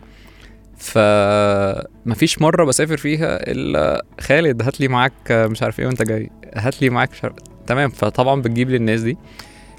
فمفيش 0.78 2.38
مرة 2.42 2.64
بسافر 2.64 2.96
فيها 2.96 3.50
إلا 3.52 4.04
خالد 4.20 4.62
هات 4.62 4.80
لي 4.80 4.88
معاك 4.88 5.12
آه، 5.30 5.46
مش 5.46 5.62
عارف 5.62 5.80
إيه 5.80 5.86
وأنت 5.86 6.02
جاي. 6.02 6.30
هات 6.54 6.82
لي 6.82 6.90
معاك 6.90 7.10
مش 7.10 7.24
عارف 7.24 7.36
تمام. 7.66 7.90
فطبعا 7.90 8.42
بتجيب 8.42 8.70
لي 8.70 8.76
الناس 8.76 9.00
دي. 9.00 9.16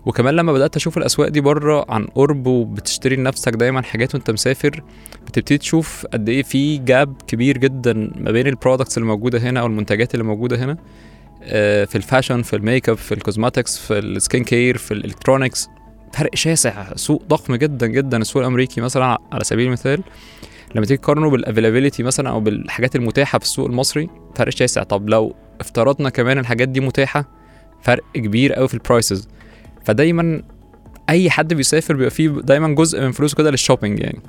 وكمان 0.06 0.34
لما 0.34 0.54
بدأت 0.54 0.75
أشوف 0.75 0.98
الأسواق 0.98 1.27
دي 1.27 1.42
بره 1.42 1.86
عن 1.89 2.06
قرب 2.06 2.48
وبتشتري 2.48 3.16
لنفسك 3.16 3.54
دايما 3.54 3.82
حاجات 3.82 4.16
وأنت 4.16 4.32
مسافر 4.32 4.84
بتبتدي 5.27 5.58
تشوف 5.58 6.06
قد 6.13 6.30
إيه 6.30 6.44
في 6.44 6.77
gap 6.77 7.22
كبير 7.27 7.58
جدا 7.58 8.12
ما 8.16 8.32
بين 8.32 8.48
ال 8.48 8.53
products 8.53 8.98
اللي 8.98 9.08
موجودة 9.08 9.39
هنا 9.39 9.60
أو 9.60 9.66
المنتجات 9.66 10.13
اللي 10.13 10.24
موجودة 10.25 10.63
هنا. 10.66 10.72
آه، 10.72 10.77
في 11.86 11.96
ال 11.96 12.01
fashion 12.01 12.41
في 12.42 12.56
الميك 12.56 12.89
اب 12.89 12.98
في 12.98 13.12
ال 13.13 13.20
cosmetics 13.20 13.77
في 13.77 14.00
ال 14.00 14.08
skin 14.08 14.44
care 14.44 14.77
في 14.77 14.94
ال 14.94 15.00
electronics 15.00 15.70
فرق 16.13 16.36
شاسع 16.36 16.96
سوق 16.96 17.24
ضخم 17.30 17.56
جدا 17.56 17.88
جدا. 17.88 18.18
السوق 18.18 18.42
الأمريكي 18.42 18.82
مثلا 18.82 19.18
على 19.32 19.44
سبيل 19.44 19.68
المثال 19.68 20.04
لما 20.75 20.86
تيجي 20.86 20.98
تقارنه 21.01 21.30
بال 21.29 21.40
availability 21.40 22.03
مثلا 22.04 22.30
أو 22.30 22.39
بالحاجات 22.39 22.96
المتاحة 22.96 23.39
في 23.39 23.46
السوق 23.46 23.66
المصري 23.66 24.10
فرق 24.36 24.50
شاسع. 24.50 24.84
طب 24.84 25.10
لو 25.10 25.36
افترضنا 25.62 26.10
كمان 26.10 26.38
الحاجات 26.38 26.70
دي 26.70 26.80
متاحة 26.80 27.25
فرق 27.82 28.04
كبير 28.13 28.54
قوي 28.54 28.68
في 28.68 28.74
ال 28.74 28.81
prices 28.81 29.27
فدايما 29.86 30.44
أي 31.10 31.30
حد 31.30 31.54
بيسافر 31.54 31.96
بيبقى 31.96 32.10
فيه 32.12 32.30
دايما 32.30 32.68
جزء 32.75 33.01
من 33.01 33.12
فلوسه 33.12 33.36
كده 33.36 33.51
لل 33.51 33.61
shopping 33.61 34.00
يعني. 34.00 34.20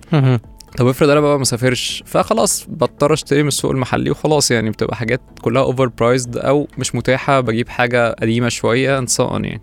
طب 0.77 0.87
افرض 0.87 1.09
أنا 1.11 1.21
بقى 1.21 1.39
ما 1.39 1.45
سافرش 1.45 2.03
فخلاص 2.07 2.67
بضطر 2.69 3.13
اشتري 3.13 3.43
من 3.43 3.49
السوق 3.49 3.71
المحلي 3.71 4.11
وخلاص 4.11 4.51
يعني 4.51 4.71
بتبقى 4.71 4.97
حاجات 4.97 5.21
كلها 5.43 5.63
overpriced 5.63 6.37
أو 6.37 6.69
مش 6.79 6.95
متاحة 6.95 7.41
بجيب 7.41 7.69
حاجة 7.69 8.13
قديمة 8.13 8.49
شوية 8.49 9.01
on 9.01 9.07
يعني. 9.31 9.61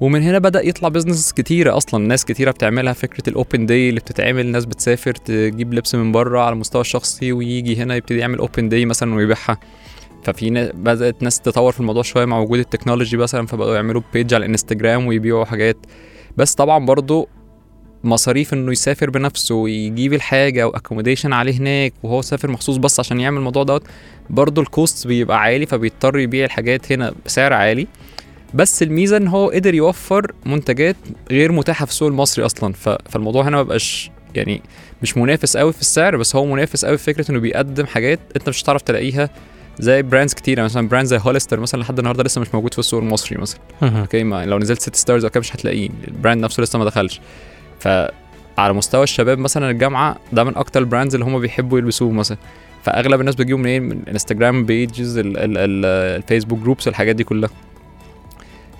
ومن 0.00 0.22
هنا 0.22 0.38
بدأ 0.38 0.66
يطلع 0.66 0.88
business 0.88 1.32
كتيرة 1.32 1.76
أصلا 1.76 2.06
ناس 2.06 2.24
كتيرة 2.24 2.50
بتعملها 2.50 2.92
فكرة 2.92 3.28
ال 3.30 3.37
open 3.37 3.66
day 3.66 3.88
اللي 3.88 4.00
بتتعمل 4.00 4.46
ناس 4.46 4.64
بتسافر 4.64 5.12
تجيب 5.12 5.74
لبس 5.74 5.94
من 5.94 6.12
بره 6.12 6.40
على 6.40 6.52
المستوى 6.52 6.80
الشخصي 6.80 7.32
ويجي 7.32 7.76
هنا 7.76 7.96
يبتدي 7.96 8.18
يعمل 8.18 8.38
open 8.38 8.68
day 8.68 8.84
مثلا 8.86 9.14
ويبيعها. 9.14 9.58
ففي 10.24 10.50
نا- 10.50 10.72
بدأت 10.74 11.22
ناس 11.22 11.40
تطور 11.40 11.72
في 11.72 11.80
الموضوع 11.80 12.02
شوية 12.02 12.24
مع 12.24 12.38
وجود 12.38 12.58
ال 12.58 12.63
technology 12.63 13.16
مثلا 13.16 13.46
فبقوا 13.46 13.74
يعملوا 13.74 14.02
page 14.12 14.34
على 14.34 14.44
الإنستجرام 14.44 15.06
ويبيعوا 15.06 15.44
حاجات. 15.44 15.76
بس 16.36 16.54
طبعا 16.54 16.86
برضو 16.86 17.28
مصاريف 18.04 18.54
إنه 18.54 18.72
يسافر 18.72 19.10
بنفسه 19.10 19.54
ويجيب 19.54 20.12
الحاجة 20.12 20.66
و 20.66 20.71
accommodation 20.71 21.32
عليه 21.32 21.58
هناك 21.58 21.92
وهو 22.02 22.22
سافر 22.22 22.50
مخصوص 22.50 22.76
بس 22.76 23.00
عشان 23.00 23.20
يعمل 23.20 23.38
الموضوع 23.38 23.62
دوت 23.62 23.82
برضه 24.30 24.62
ال 24.62 24.71
cost 24.71 25.06
بيبقى 25.06 25.40
عالي 25.40 25.66
فبيضطر 25.66 26.18
يبيع 26.18 26.44
الحاجات 26.44 26.92
هنا 26.92 27.14
بسعر 27.26 27.52
عالي. 27.52 27.86
بس 28.54 28.82
الميزة 28.82 29.16
إن 29.16 29.28
هو 29.28 29.50
قدر 29.50 29.74
يوفر 29.74 30.32
منتجات 30.46 30.96
غير 31.30 31.52
متاحة 31.52 31.86
في 31.86 31.92
السوق 31.92 32.08
المصري 32.08 32.46
أصلا. 32.46 32.72
فالموضوع 33.08 33.42
هنا 33.48 33.56
ما 33.56 33.62
بقاش 33.62 34.10
يعني 34.34 34.62
مش 35.02 35.16
منافس 35.16 35.56
قوي 35.56 35.72
في 35.72 35.80
السعر 35.80 36.16
بس 36.16 36.36
هو 36.36 36.46
منافس 36.46 36.84
قوي 36.84 36.98
في 36.98 37.04
فكرة 37.04 37.30
إنه 37.30 37.38
بيقدم 37.38 37.86
حاجات 37.86 38.20
أنت 38.36 38.48
مش 38.48 38.62
هتعرف 38.62 38.82
تلاقيها 38.82 39.30
زي 39.78 40.02
brands 40.02 40.34
كتيره 40.34 40.62
مثلا 40.62 40.88
brand 40.88 41.06
زي 41.06 41.18
هوليستر 41.22 41.60
مثلا 41.60 41.80
لحد 41.80 41.98
النهارده 41.98 42.22
لسه 42.22 42.40
مش 42.40 42.54
موجود 42.54 42.72
في 42.72 42.78
السوق 42.78 43.02
المصري 43.02 43.38
مثلا. 43.38 43.60
okay؟ 43.82 44.24
ما 44.24 44.46
لو 44.46 44.58
نزلت 44.58 44.82
ست 44.82 44.96
ستارز 44.96 45.24
أو 45.24 45.30
كده 45.30 45.40
مش 45.40 45.56
هتلاقيه. 45.56 45.88
ال 46.08 46.14
brand 46.14 46.44
نفسه 46.44 46.62
لسه 46.62 46.78
ما 46.78 46.84
دخلش. 46.84 47.20
فعلى 47.82 48.72
مستوى 48.72 49.02
الشباب 49.02 49.38
مثلا 49.38 49.70
الجامعة 49.70 50.16
ده 50.32 50.44
من 50.44 50.56
أكتر 50.56 50.80
ال 50.80 50.85
brands 50.85 51.14
اللي 51.14 51.26
هم 51.26 51.38
بيحبوا 51.38 51.78
يلبسوه 51.78 52.12
مثلا. 52.12 52.38
فأغلب 52.82 53.20
الناس 53.20 53.34
بتجيبوا 53.34 53.62
منين؟ 53.62 53.82
من 53.82 54.02
انستجرام 54.08 54.64
pages 54.64 55.20
الفيسبوك 55.24 56.58
groups 56.58 56.88
الحاجات 56.88 57.16
دي 57.16 57.24
كلها. 57.24 57.50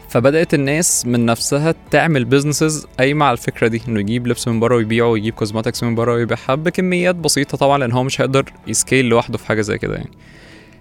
فبدأت 0.08 0.54
الناس 0.54 1.06
من 1.06 1.26
نفسها 1.26 1.74
تعمل 1.90 2.24
businesses 2.24 2.86
قايمة 2.98 3.24
على 3.24 3.32
الفكرة 3.32 3.68
دي 3.68 3.82
إنه 3.88 4.00
يجيب 4.00 4.26
لبس 4.26 4.48
من 4.48 4.60
بره 4.60 4.76
ويبيعه 4.76 5.08
ويجيب 5.08 5.34
cosmetics 5.34 5.82
من 5.82 5.94
بره 5.94 6.14
ويبيعها 6.14 6.54
بكميات 6.54 7.14
بسيطة 7.14 7.58
طبعا 7.58 7.78
لأن 7.78 7.92
هو 7.92 8.02
مش 8.02 8.20
هيقدر 8.20 8.44
ي 8.66 8.72
scale 8.72 9.04
لوحده 9.04 9.38
في 9.38 9.46
حاجة 9.46 9.60
زي 9.60 9.78
كده 9.78 9.94
يعني. 9.94 10.10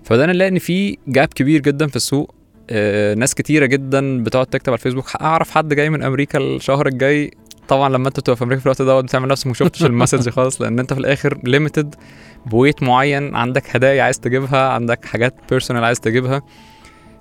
فبدأنا 0.04 0.34
نلاقي 0.34 0.50
إن 0.50 0.60
في 0.60 0.98
gap 1.08 1.28
كبير 1.28 1.62
جدا 1.62 1.88
في 1.88 1.96
السوق. 1.96 2.36
آه، 2.70 3.14
ناس 3.14 3.36
كتيرة 3.36 3.66
جدا 3.66 4.24
بتقعد 4.24 4.46
تكتب 4.46 4.70
على 4.70 4.78
الفيسبوك. 4.78 5.16
اعرف 5.22 5.52
حد 5.52 5.74
جاي 5.74 5.90
من 5.90 6.04
أمريكا 6.04 6.40
الشهر 6.40 6.88
الجاي 6.88 7.32
طبعا 7.72 7.90
لما 7.90 8.08
أنت 8.08 8.20
بتبقى 8.20 8.38
في 8.38 8.44
أمريكا 8.44 8.60
في 8.60 8.66
الوقت 8.66 8.82
دوت 8.82 9.04
بتعمل 9.04 9.28
نفسك 9.28 9.48
ما 9.48 9.54
شفتش 9.54 9.84
ال 9.86 9.91
message 9.91 10.30
خالص 10.36 10.62
لأن 10.62 10.80
أنت 10.80 10.94
في 10.94 11.00
الآخر 11.00 11.40
limited 11.44 11.96
ب 12.46 12.51
weight 12.51 12.84
معين 12.84 13.36
عندك 13.36 13.76
هدايا 13.76 14.04
عايز 14.04 14.20
تجيبها 14.20 14.70
عندك 14.70 15.06
حاجات 15.06 15.34
personal 15.50 15.84
عايز 15.84 16.00
تجيبها. 16.00 16.42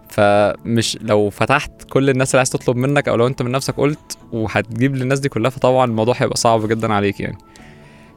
فمش 0.09 0.99
لو 1.01 1.31
فتحت 1.31 1.71
كل 1.91 2.11
الناس 2.11 2.31
اللي 2.35 2.39
عايز 2.39 2.51
تطلب 2.51 2.77
منك 2.77 3.09
أو 3.09 3.17
لو 3.17 3.27
أنت 3.27 3.43
من 3.43 3.51
نفسك 3.51 3.75
قلت 3.77 4.19
وهتجيب 4.33 4.97
للناس 4.97 5.21
دي 5.21 5.29
كلها 5.29 5.51
فطبعا 5.51 5.85
الموضوع 5.85 6.15
هيبقى 6.19 6.37
صعب 6.37 6.69
جدا 6.69 6.93
عليك 6.93 7.21
يعني. 7.21 7.39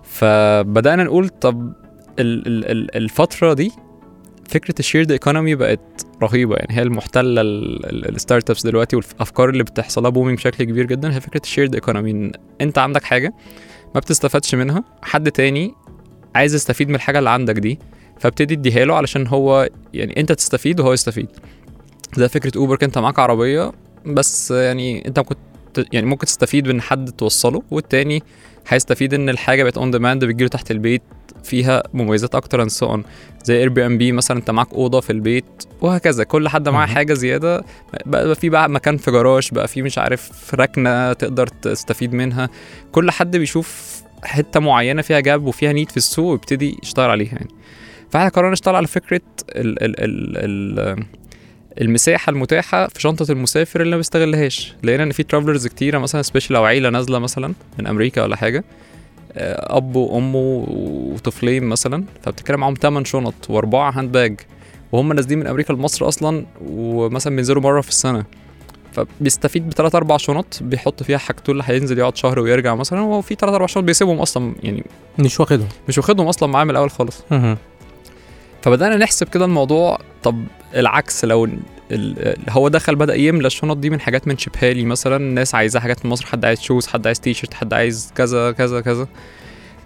فبدأنا 0.04 1.04
نقول 1.04 1.30
طب 1.30 1.74
ال- 2.20 2.48
ال- 2.48 2.72
ال- 2.72 2.96
الفترة 2.98 3.54
دي 3.54 3.72
فكرة 4.50 4.76
ال 4.80 4.84
shared 4.84 5.12
economy 5.12 5.56
بقت 5.56 6.06
رهيبة 6.24 6.56
يعني 6.56 6.78
هي 6.78 6.82
المحتلة 6.82 7.42
ال 7.42 8.50
startups 8.50 8.64
دلوقتي 8.66 8.96
والأفكار 8.96 9.50
اللي 9.50 9.64
بتحصلها 9.64 10.10
booming 10.10 10.38
بشكل 10.38 10.64
كبير 10.64 10.86
جدا 10.86 11.16
هي 11.16 11.22
فكرة 11.22 11.42
ال 11.44 11.48
shared 11.48 11.74
economy 11.76 12.12
إن 12.12 12.32
أنت 12.62 12.78
عندك 12.78 13.04
حاجة 13.04 13.34
ما 13.96 14.00
بتستفادش 14.00 14.56
منها 14.56 14.84
حد 15.02 15.32
تاني 15.32 15.74
عايز 16.36 16.56
يستفيد 16.56 16.90
من 16.90 16.96
الحاجة 16.96 17.20
اللي 17.20 17.30
عندك 17.30 17.56
دي 17.56 17.80
فابتدي 18.20 18.54
اديها 18.54 18.86
له 18.86 18.96
علشان 18.96 19.28
هو 19.28 19.70
يعني 19.94 20.20
أنت 20.20 20.32
تستفيد 20.32 20.80
وهو 20.80 20.94
يستفيد. 20.94 21.28
زي 22.18 22.30
فكرة 22.30 22.58
Uber 22.58 22.76
كنت 22.76 22.98
معاك 22.98 23.20
عربية 23.20 23.72
بس 24.06 24.52
يعني 24.52 25.08
أنت 25.08 25.20
كنت 25.20 25.38
يعني 25.94 26.06
ممكن 26.08 26.26
تستفيد 26.26 26.68
بان 26.68 26.82
حد 26.82 27.12
توصله 27.12 27.64
والتاني 27.72 28.24
هيستفيد 28.68 29.14
إن 29.14 29.30
الحاجة 29.30 29.64
بقت 29.64 29.78
on 29.78 29.92
demand 29.92 30.26
بتجيله 30.26 30.50
تحت 30.50 30.72
البيت. 30.72 31.02
فيها 31.44 31.84
مميزات 31.94 32.36
أكتر 32.36 32.62
and 32.62 32.70
so 32.70 32.86
on 32.86 33.04
زي 33.44 33.58
Airbnb 33.58 34.12
مثلا 34.12 34.38
أنت 34.38 34.52
معاك 34.52 34.74
أوضة 34.74 35.00
في 35.00 35.10
البيت 35.10 35.46
وهكذا. 35.82 36.24
كل 36.24 36.50
حد 36.50 36.70
معاه. 36.70 36.86
حاجة 36.88 37.14
زيادة. 37.14 37.64
بقى 38.06 38.36
في 38.36 38.50
بقى 38.50 38.70
مكان 38.70 38.98
في 38.98 39.12
جراج 39.12 39.50
بقى 39.52 39.68
في 39.68 39.82
مش 39.82 39.98
عارف 39.98 40.56
ركنة 40.56 41.14
تقدر 41.14 41.48
تستفيد 41.48 42.14
منها. 42.14 42.50
كل 42.92 43.12
حد 43.12 43.38
بيشوف 43.38 44.02
حتة 44.24 44.60
معينة 44.60 45.02
فيها 45.02 45.20
gap 45.20 45.46
وفيها 45.46 45.74
need 45.74 45.92
في 45.92 45.98
السوق 45.98 46.32
ويبتدي 46.32 46.78
يشتغل 46.84 47.10
عليها 47.10 47.32
يعني. 47.32 47.50
فاحنا 48.10 48.30
قررنا 48.30 48.52
نشتغل 48.52 48.76
على 48.76 48.88
فكرة 48.88 49.22
ال 49.50 49.84
ال 49.84 50.00
ال 50.00 50.38
ال 50.80 51.04
المساحة 51.82 52.30
المتاحة 52.30 52.88
في 52.88 53.02
شنطة 53.02 53.32
المسافر 53.32 53.82
اللي 53.82 53.92
ما 53.92 53.98
بيستغلهاش. 53.98 54.74
لقينا 54.84 55.04
إن 55.04 55.12
في 55.12 55.24
travelers 55.24 55.68
كتيرة 55.68 55.98
مثلا 55.98 56.22
especially 56.22 56.56
أو 56.56 56.66
عيلة 56.66 56.90
نازلة 56.90 57.20
مثلا 57.20 57.54
من 57.80 57.88
أمريكا 57.88 58.24
ولا 58.24 58.36
حاجة. 58.36 58.64
اب 59.38 59.96
وامه 59.96 60.66
وطفلين 60.70 61.64
مثلا 61.64 62.04
فبتتكلم 62.22 62.60
معاهم 62.60 62.74
8 62.74 63.06
شنط 63.06 63.34
وأربعة 63.50 63.92
hand 63.92 64.12
bag 64.12 64.40
وهم 64.92 65.14
نازلين 65.14 65.40
من 65.40 65.48
أمريكا 65.48 65.74
لمصر 65.74 66.08
أصلا 66.08 66.46
ومثلا 66.70 67.36
بينزلوا 67.36 67.62
مرة 67.62 67.82
في 67.82 67.90
السنة. 67.90 68.26
فبيستفيد 68.92 69.70
بثلاث 69.70 69.96
أربع 69.96 70.18
شنط 70.18 70.60
بيحط 70.62 71.04
فيها 71.04 71.18
حاجته 71.18 71.52
اللي 71.52 71.64
هينزل 71.66 72.00
يقعد 72.00 72.18
شهر 72.18 72.40
ويرجع 72.40 72.76
مثلا 72.76 73.02
وهو 73.02 73.22
في 73.22 73.36
ثلاث 73.36 73.54
أربع 73.54 73.66
شنط 73.66 73.84
بيسيبهم 73.84 74.20
أصلا 74.20 74.54
يعني 74.64 74.84
مش 75.20 75.40
واخدهم. 75.40 75.68
مش 75.88 75.98
واخدهم 75.98 76.28
أصلا 76.28 76.50
معاه 76.50 76.64
من 76.64 76.70
الأول 76.70 76.90
خالص. 76.92 77.24
فبدأنا 78.62 78.98
نحسب 78.98 79.28
كده 79.28 79.46
الموضوع 79.46 80.00
طب 80.24 80.44
العكس 80.76 81.26
لو 81.26 81.48
هو 82.50 82.68
دخل 82.68 82.96
بدأ 82.96 83.16
يملى 83.16 83.48
الشنط 83.48 83.78
دي 83.78 83.90
من 83.90 84.00
حاجات 84.00 84.28
من 84.28 84.38
شبهالي 84.38 84.86
مثلا 84.86 85.16
الناس 85.16 85.56
عايزة 85.56 85.80
حاجات 85.80 86.06
من 86.06 86.12
مصر 86.12 86.26
حد 86.26 86.46
عايز 86.46 86.62
shoes 86.62 86.88
حد 86.88 87.08
عايز 87.08 87.20
تي 87.20 87.34
شيرت 87.34 87.54
حد 87.54 87.74
عايز 87.74 88.12
كذا 88.16 88.52
كذا 88.52 88.82
كذا. 88.82 89.08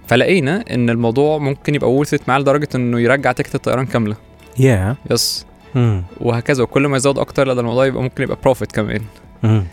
فلقينا 0.08 0.64
إن 0.72 0.90
الموضوع 0.90 1.38
ممكن 1.38 1.76
يبقى 1.76 1.92
worth 1.92 2.13
it 2.13 2.22
معاه 2.28 2.40
لدرجة 2.40 2.68
إنه 2.76 3.00
يرجع 3.00 3.32
ticket 3.32 3.56
الطيران 3.56 3.86
كاملة. 3.86 4.16
yeah 4.60 4.96
yes. 5.12 5.46
مم. 5.76 6.04
وهكذا. 6.22 6.64
وكل 6.64 6.88
ما 6.88 6.98
يزود 6.98 7.20
أكتر 7.20 7.48
لا 7.48 7.54
ده 7.54 7.62
الموضوع 7.62 7.86
يبقى 7.86 8.04
ممكن 8.04 8.24
يبقى 8.24 8.38
profit 8.44 8.72
كمان. 8.72 9.02
مم. 9.44 9.64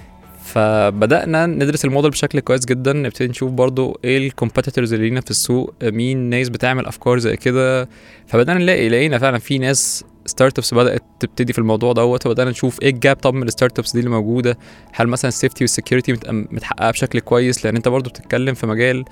فبدأنا 0.45 1.47
ندرس 1.47 1.85
الموديل 1.85 2.11
بشكل 2.11 2.41
كويس 2.41 2.65
جدا. 2.65 2.93
نبتدي 2.93 3.29
نشوف 3.29 3.51
برضو 3.51 3.99
إيه 4.05 4.19
ال 4.19 4.25
competitors 4.25 4.93
اللي 4.93 5.09
لينا 5.09 5.21
في 5.21 5.31
السوق 5.31 5.75
مين 5.83 6.19
ناس 6.19 6.49
بتعمل 6.49 6.87
أفكار 6.87 7.19
زي 7.19 7.37
كده. 7.37 7.89
فبدأنا 8.27 8.59
نلاقي 8.59 8.89
لقينا 8.89 9.19
فعلا 9.19 9.39
في 9.39 9.59
ناس 9.59 10.05
startups 10.27 10.75
بدأت 10.75 11.03
تبتدي 11.21 11.53
في 11.53 11.59
الموضوع 11.59 11.93
دوت 11.93 12.27
وبدانا 12.27 12.51
نشوف 12.51 12.83
إيه 12.83 12.91
ال 12.91 12.97
gap 12.97 13.17
طب 13.17 13.35
من 13.35 13.43
ال 13.43 13.79
startups 13.79 13.93
دي 13.93 13.99
اللي 13.99 14.11
موجودة. 14.11 14.59
هل 14.93 15.07
مثلا 15.07 15.29
ال 15.29 15.34
safety 15.34 15.65
وال 15.65 15.74
security 15.74 16.13
متحققة 16.31 16.91
بشكل 16.91 17.21
كويس؟ 17.21 17.65
لأن 17.65 17.77
أنت 17.77 17.89
برضو 17.89 18.11
بتتكلم 18.11 18.55
في 18.55 18.67
مجال 18.67 19.05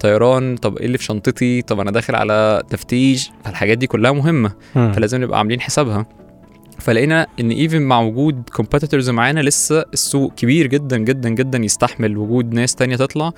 طيران 0.00 0.56
طب 0.56 0.76
إيه 0.78 0.86
اللي 0.86 0.98
في 0.98 1.04
شنطتي؟ 1.04 1.62
طب 1.62 1.80
أنا 1.80 1.90
داخل 1.90 2.14
على 2.14 2.62
تفتيش؟ 2.70 3.30
فالحاجات 3.44 3.78
دي 3.78 3.86
كلها 3.86 4.12
مهمة 4.12 4.52
مم. 4.74 4.92
فلازم 4.92 5.22
نبقى 5.22 5.38
عاملين 5.38 5.60
حسابها. 5.60 6.06
فلقينا 6.78 7.26
إن 7.40 7.50
even 7.50 7.82
مع 7.82 8.00
وجود 8.00 8.42
competitors 8.52 9.10
معانا 9.10 9.40
لسه 9.40 9.84
السوق 9.92 10.34
كبير 10.34 10.66
جدا 10.66 10.98
جدا 10.98 11.28
جدا 11.28 11.58
يستحمل 11.58 12.16
وجود 12.18 12.52
ناس 12.54 12.74
تانية 12.74 12.96
تطلع. 12.96 13.32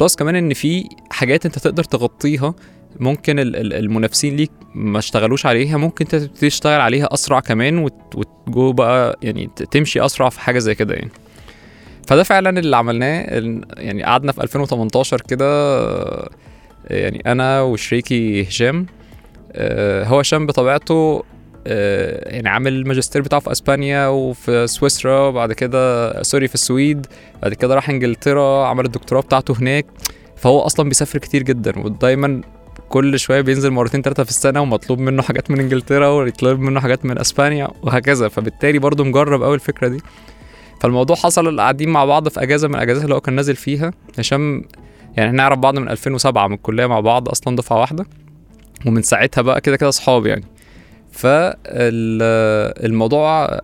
plus 0.00 0.16
كمان 0.16 0.36
إن 0.36 0.54
في 0.54 0.88
حاجات 1.10 1.46
أنت 1.46 1.58
تقدر 1.58 1.84
تغطيها 1.84 2.54
ممكن 3.00 3.38
ال- 3.38 3.56
ال- 3.56 3.72
المنافسين 3.74 4.36
ليك 4.36 4.50
ما 4.74 4.98
اشتغلوش 4.98 5.46
عليها 5.46 5.76
ممكن 5.76 6.04
تبتدي 6.08 6.48
تشتغل 6.50 6.80
عليها 6.80 7.08
أسرع 7.14 7.40
كمان 7.40 7.78
وت- 7.78 8.14
وتجو 8.14 8.72
بقى 8.72 9.18
يعني 9.22 9.50
تمشي 9.70 10.04
أسرع 10.04 10.28
في 10.28 10.40
حاجة 10.40 10.58
زي 10.58 10.74
كده 10.74 10.94
يعني. 10.94 11.10
فده 12.08 12.22
فعلا 12.22 12.58
اللي 12.58 12.76
عملناه 12.76 13.26
يعني 13.76 14.02
قعدنا 14.02 14.32
في 14.32 14.42
2018 14.42 15.20
كده 15.20 15.46
آه، 15.80 16.28
يعني 16.90 17.22
أنا 17.26 17.60
وشريكي 17.62 18.42
هشام 18.48 18.86
آه، 19.52 20.04
هو 20.04 20.18
هشام 20.20 20.46
بطبيعته 20.46 21.22
آه، 21.66 22.34
يعني 22.34 22.48
عامل 22.48 22.72
الماجستير 22.72 23.22
بتاعه 23.22 23.40
في 23.40 23.52
أسبانيا 23.52 24.06
وفي 24.06 24.66
سويسرا 24.66 25.20
وبعد 25.20 25.52
كده 25.52 26.22
sorry 26.22 26.48
في 26.48 26.54
السويد 26.54 27.06
بعد 27.42 27.54
كده 27.54 27.74
راح 27.74 27.90
إنجلترا 27.90 28.66
عمل 28.66 28.84
الدكتوراه 28.84 29.20
بتاعته 29.20 29.54
هناك. 29.60 29.86
فهو 30.36 30.60
أصلا 30.60 30.88
بيسافر 30.88 31.18
كتير 31.18 31.42
جدا 31.42 31.78
ودايما 31.78 32.40
كل 32.88 33.18
شوية 33.18 33.40
بينزل 33.40 33.70
مرتين 33.70 34.02
ثلاثة 34.02 34.24
في 34.24 34.30
السنة 34.30 34.60
ومطلوب 34.60 34.98
منه 34.98 35.22
حاجات 35.22 35.50
من 35.50 35.60
إنجلترا 35.60 36.08
ويطلب 36.08 36.60
منه 36.60 36.80
حاجات 36.80 37.04
من 37.04 37.18
إسبانيا 37.18 37.68
وهكذا. 37.82 38.28
فبالتالي 38.28 38.78
برضه 38.78 39.04
مجرب 39.04 39.42
قوي 39.42 39.54
الفكرة 39.54 39.88
دي. 39.88 40.00
فالموضوع 40.80 41.16
حصل 41.16 41.60
قاعدين 41.60 41.88
مع 41.88 42.04
بعض 42.04 42.28
في 42.28 42.42
أجازة 42.42 42.68
من 42.68 42.74
الأجازات 42.74 43.04
اللي 43.04 43.14
هو 43.14 43.20
كان 43.20 43.34
نازل 43.34 43.56
فيها. 43.56 43.90
هشام 44.18 44.64
يعني 45.16 45.28
إحنا 45.30 45.42
نعرف 45.42 45.58
بعض 45.58 45.78
من 45.78 45.88
2007 45.88 46.48
من 46.48 46.54
الكلية 46.54 46.86
مع 46.86 47.00
بعض 47.00 47.28
أصلا 47.28 47.56
دفعة 47.56 47.80
واحدة. 47.80 48.06
ومن 48.86 49.02
ساعتها 49.02 49.42
بقى 49.42 49.60
كده 49.60 49.76
كده 49.76 49.88
أصحاب 49.88 50.26
يعني. 50.26 50.44
فالموضوع 51.12 52.40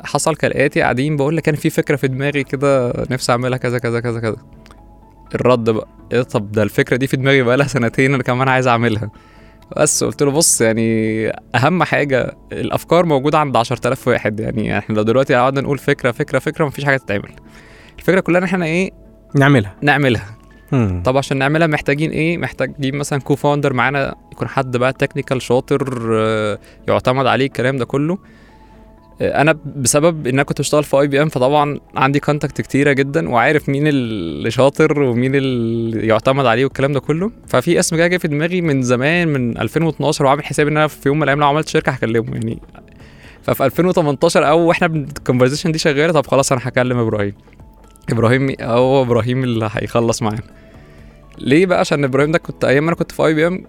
حصل 0.04 0.37
كالآتي 0.37 0.80
قاعدين 0.80 1.16
بقول 1.16 1.37
لك 1.37 1.42
كان 1.42 1.54
في 1.54 1.70
فكرة 1.70 1.96
في 1.96 2.08
دماغي 2.08 2.44
كده 2.44 2.92
نفسي 3.11 3.32
أعملها 3.32 3.58
كذا 3.58 3.78
كذا 3.78 4.00
كذا 4.00 4.20
كذا. 4.20 4.37
الرد 5.34 5.70
بقى. 5.70 5.88
إيه 6.12 6.22
طب 6.22 6.52
ده 6.52 6.62
الفكرة 6.62 6.96
دي 6.96 7.06
في 7.06 7.16
دماغي 7.16 7.42
بقى 7.42 7.56
لها 7.56 7.66
سنتين 7.66 8.14
أنا 8.14 8.22
كمان 8.22 8.48
عايز 8.48 8.66
أعملها. 8.66 9.10
بس 9.76 10.04
قلت 10.04 10.22
له 10.22 10.30
بص 10.30 10.60
يعني 10.60 11.28
أهم 11.54 11.82
حاجة 11.82 12.36
الأفكار 12.52 13.06
موجودة 13.06 13.38
عند 13.38 13.56
10000 13.56 14.08
واحد. 14.08 14.40
يعني 14.40 14.78
إحنا 14.78 14.94
لو 14.94 15.02
دلوقتي 15.02 15.34
قعدنا 15.34 15.60
نقول 15.60 15.78
فكرة 15.78 16.10
فكرة 16.10 16.38
فكرة 16.38 16.64
مفيش 16.64 16.84
حاجة 16.84 16.96
تتعمل. 16.96 17.30
الفكرة 17.98 18.20
كلها 18.20 18.38
إن 18.38 18.44
إحنا 18.44 18.64
إيه؟ 18.66 18.90
نعملها. 19.34 19.74
نعملها. 19.82 20.36
مم. 20.72 21.02
طب 21.04 21.16
عشان 21.16 21.36
نعملها 21.38 21.66
محتاجين 21.66 22.10
إيه؟ 22.10 22.38
محتاجين 22.38 22.96
مثلا 22.96 23.20
co-founder 23.20 23.72
معانا 23.72 24.14
يكون 24.32 24.48
حد 24.48 24.76
بقى 24.76 24.92
technical 24.92 25.42
شاطر 25.42 26.10
آه، 26.12 26.58
يعتمد 26.88 27.26
عليه 27.26 27.46
الكلام 27.46 27.76
ده 27.76 27.84
كله. 27.84 28.18
أنا 29.22 29.58
بسبب 29.76 30.26
إن 30.26 30.32
أنا 30.35 30.42
كنت 30.42 30.58
بشتغل 30.61 30.85
في 30.85 30.96
IBM 31.00 31.28
فطبعا 31.28 31.80
عندي 31.96 32.20
contact 32.20 32.61
كتيرة 32.61 32.92
جدا 32.92 33.28
وعارف 33.28 33.68
مين 33.68 33.87
اللي 33.87 34.50
شاطر 34.50 35.02
ومين 35.02 35.35
اللي 35.35 36.06
يعتمد 36.06 36.46
عليه 36.46 36.64
والكلام 36.64 36.92
ده 36.92 37.00
كله. 37.00 37.30
ففي 37.46 37.78
اسم 37.80 37.96
جاي 37.96 38.18
في 38.18 38.28
دماغي 38.28 38.61
من 38.61 38.82
زمان 38.82 39.28
من 39.28 39.58
2012 39.58 40.24
وعامل 40.24 40.44
حسابي 40.44 40.70
إن 40.70 40.76
أنا 40.76 40.87
في 40.87 41.08
يوم 41.08 41.16
من 41.16 41.22
الأيام 41.22 41.40
لو 41.40 41.46
عملت 41.46 41.68
شركة 41.68 41.92
هكلمه. 41.92 42.32
يعني 42.32 42.58
ففي 43.42 43.64
2018 43.64 44.48
أو 44.48 44.61
وإحنا 44.61 44.87
ال 44.87 44.93
conversation 44.93 45.72
دي 45.72 45.78
شغالة 45.78 46.12
طب 46.12 46.26
خلاص 46.26 46.52
أنا 46.52 46.61
هكلم 46.64 46.98
إبراهيم. 46.98 47.35
إبراهيم 48.11 48.54
هو 48.61 49.02
إبراهيم 49.02 49.44
اللي 49.44 49.68
هيخلص 49.72 50.22
معانا. 50.22 50.42
ليه 51.38 51.66
بقى؟ 51.66 51.80
عشان 51.80 52.04
إبراهيم 52.04 52.32
ده 52.32 52.38
كنت 52.38 52.64
أيام 52.64 52.87
أنا 52.87 52.96
كنت 52.96 53.12
في 53.12 53.26
IBM 53.26 53.64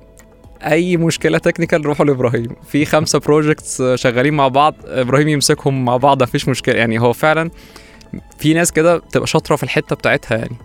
أي 0.71 0.97
مشكلة 0.97 1.37
technical 1.37 1.85
روحوا 1.85 2.05
لإبراهيم. 2.05 2.47
في 2.67 2.85
خمسة 2.85 3.19
projects 3.19 3.81
شغالين 3.95 4.33
مع 4.33 4.47
بعض 4.47 4.75
إبراهيم 4.85 5.27
يمسكهم 5.27 5.85
مع 5.85 5.97
بعض 5.97 6.23
مفيش 6.23 6.49
مشكلة. 6.49 6.75
يعني 6.75 6.99
هو 6.99 7.13
فعلا 7.13 7.51
في 8.37 8.53
ناس 8.53 8.71
كده 8.71 8.97
بتبقى 8.97 9.27
شاطرة 9.27 9.55
في 9.55 9.63
الحتة 9.63 9.95
بتاعتها 9.95 10.37
يعني. 10.37 10.55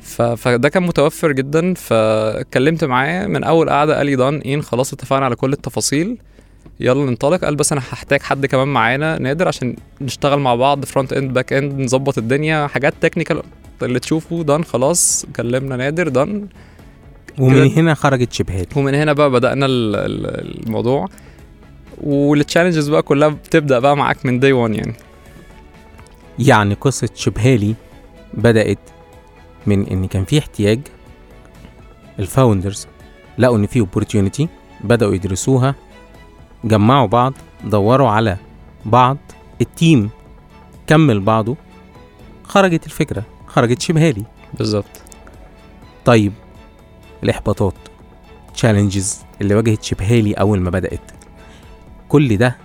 ف... 0.00 0.22
فده 0.22 0.68
كان 0.68 0.82
متوفر 0.82 1.32
جدا. 1.32 1.74
فاتكلمت 1.74 2.84
معاه 2.84 3.26
من 3.26 3.44
أول 3.44 3.70
قعدة 3.70 3.96
قال 3.96 4.06
لي 4.06 4.16
done 4.16 4.42
ان 4.42 4.62
خلاص 4.62 4.92
اتفقنا 4.92 5.24
على 5.24 5.36
كل 5.36 5.52
التفاصيل. 5.52 6.18
يلا 6.80 7.10
ننطلق. 7.10 7.44
قال 7.44 7.56
بس 7.56 7.72
أنا 7.72 7.80
هحتاج 7.80 8.22
حد 8.22 8.46
كمان 8.46 8.68
معانا 8.68 9.18
نادر 9.18 9.48
عشان 9.48 9.76
نشتغل 10.00 10.38
مع 10.38 10.54
بعض 10.54 10.84
front 10.84 11.12
end 11.12 11.32
back 11.32 11.52
end 11.52 11.80
نظبط 11.80 12.18
الدنيا. 12.18 12.66
حاجات 12.66 12.94
technical 13.00 13.42
اللي 13.82 13.98
تشوفه 13.98 14.42
done 14.42 14.64
خلاص 14.64 15.26
كلمنا 15.36 15.76
نادر 15.76 16.08
done 16.08 16.46
ومن 17.38 17.72
هنا 17.72 17.94
خرجت 17.94 18.32
شبهالي 18.32 18.76
ومن 18.76 18.94
هنا 18.94 19.12
بقى 19.12 19.30
ال- 19.96 20.66
الموضوع. 20.66 21.08
وال 22.02 22.16
challenges 22.16 22.88
بقى 22.88 23.02
كلها 23.02 23.28
بتبدأ 23.28 23.78
بقى 23.78 23.96
معاك 23.96 24.26
من 24.26 24.40
day 24.40 24.52
1 24.52 24.74
يعني. 24.74 24.94
يعني 26.38 26.74
قصة 26.74 27.08
شبهالي 27.14 27.74
بدأت 28.34 28.78
من 29.66 29.86
إن 29.86 30.06
كان 30.06 30.24
في 30.24 30.38
احتياج 30.38 30.80
ال 32.18 32.26
founders 32.26 32.86
لقوا 33.38 33.56
إن 33.56 33.66
في 33.66 33.86
opportunity 33.86 34.46
بدأوا 34.84 35.14
يدرسوها 35.14 35.74
جمعوا 36.64 37.06
بعض 37.06 37.32
دوروا 37.64 38.08
على 38.08 38.36
بعض 38.84 39.16
ال 39.60 39.70
team 39.70 40.10
كمل 40.86 41.20
بعضه 41.20 41.56
خرجت 42.44 42.86
الفكرة 42.86 43.22
خرجت 43.46 43.82
شبهالي. 43.82 44.24
بالظبط. 44.58 45.00
طيب 46.04 46.32
الإحباطات 47.22 47.74
تشالنجز 48.54 49.22
اللي 49.40 49.54
واجهت 49.54 49.82
شبهالي 49.82 50.32
أول 50.32 50.60
ما 50.60 50.70
بدأت. 50.70 51.00
كل 52.08 52.36
ده 52.36 52.56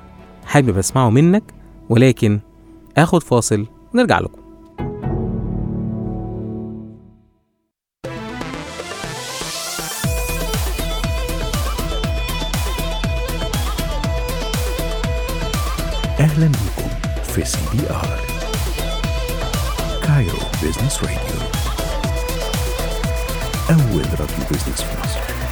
حابب 0.45 0.77
أسمعه 0.77 1.09
منك 1.09 1.43
ولكن 1.89 2.39
آخد 2.97 3.23
فاصل 3.23 3.65
ونرجع 3.93 4.19
لكم. 4.19 4.44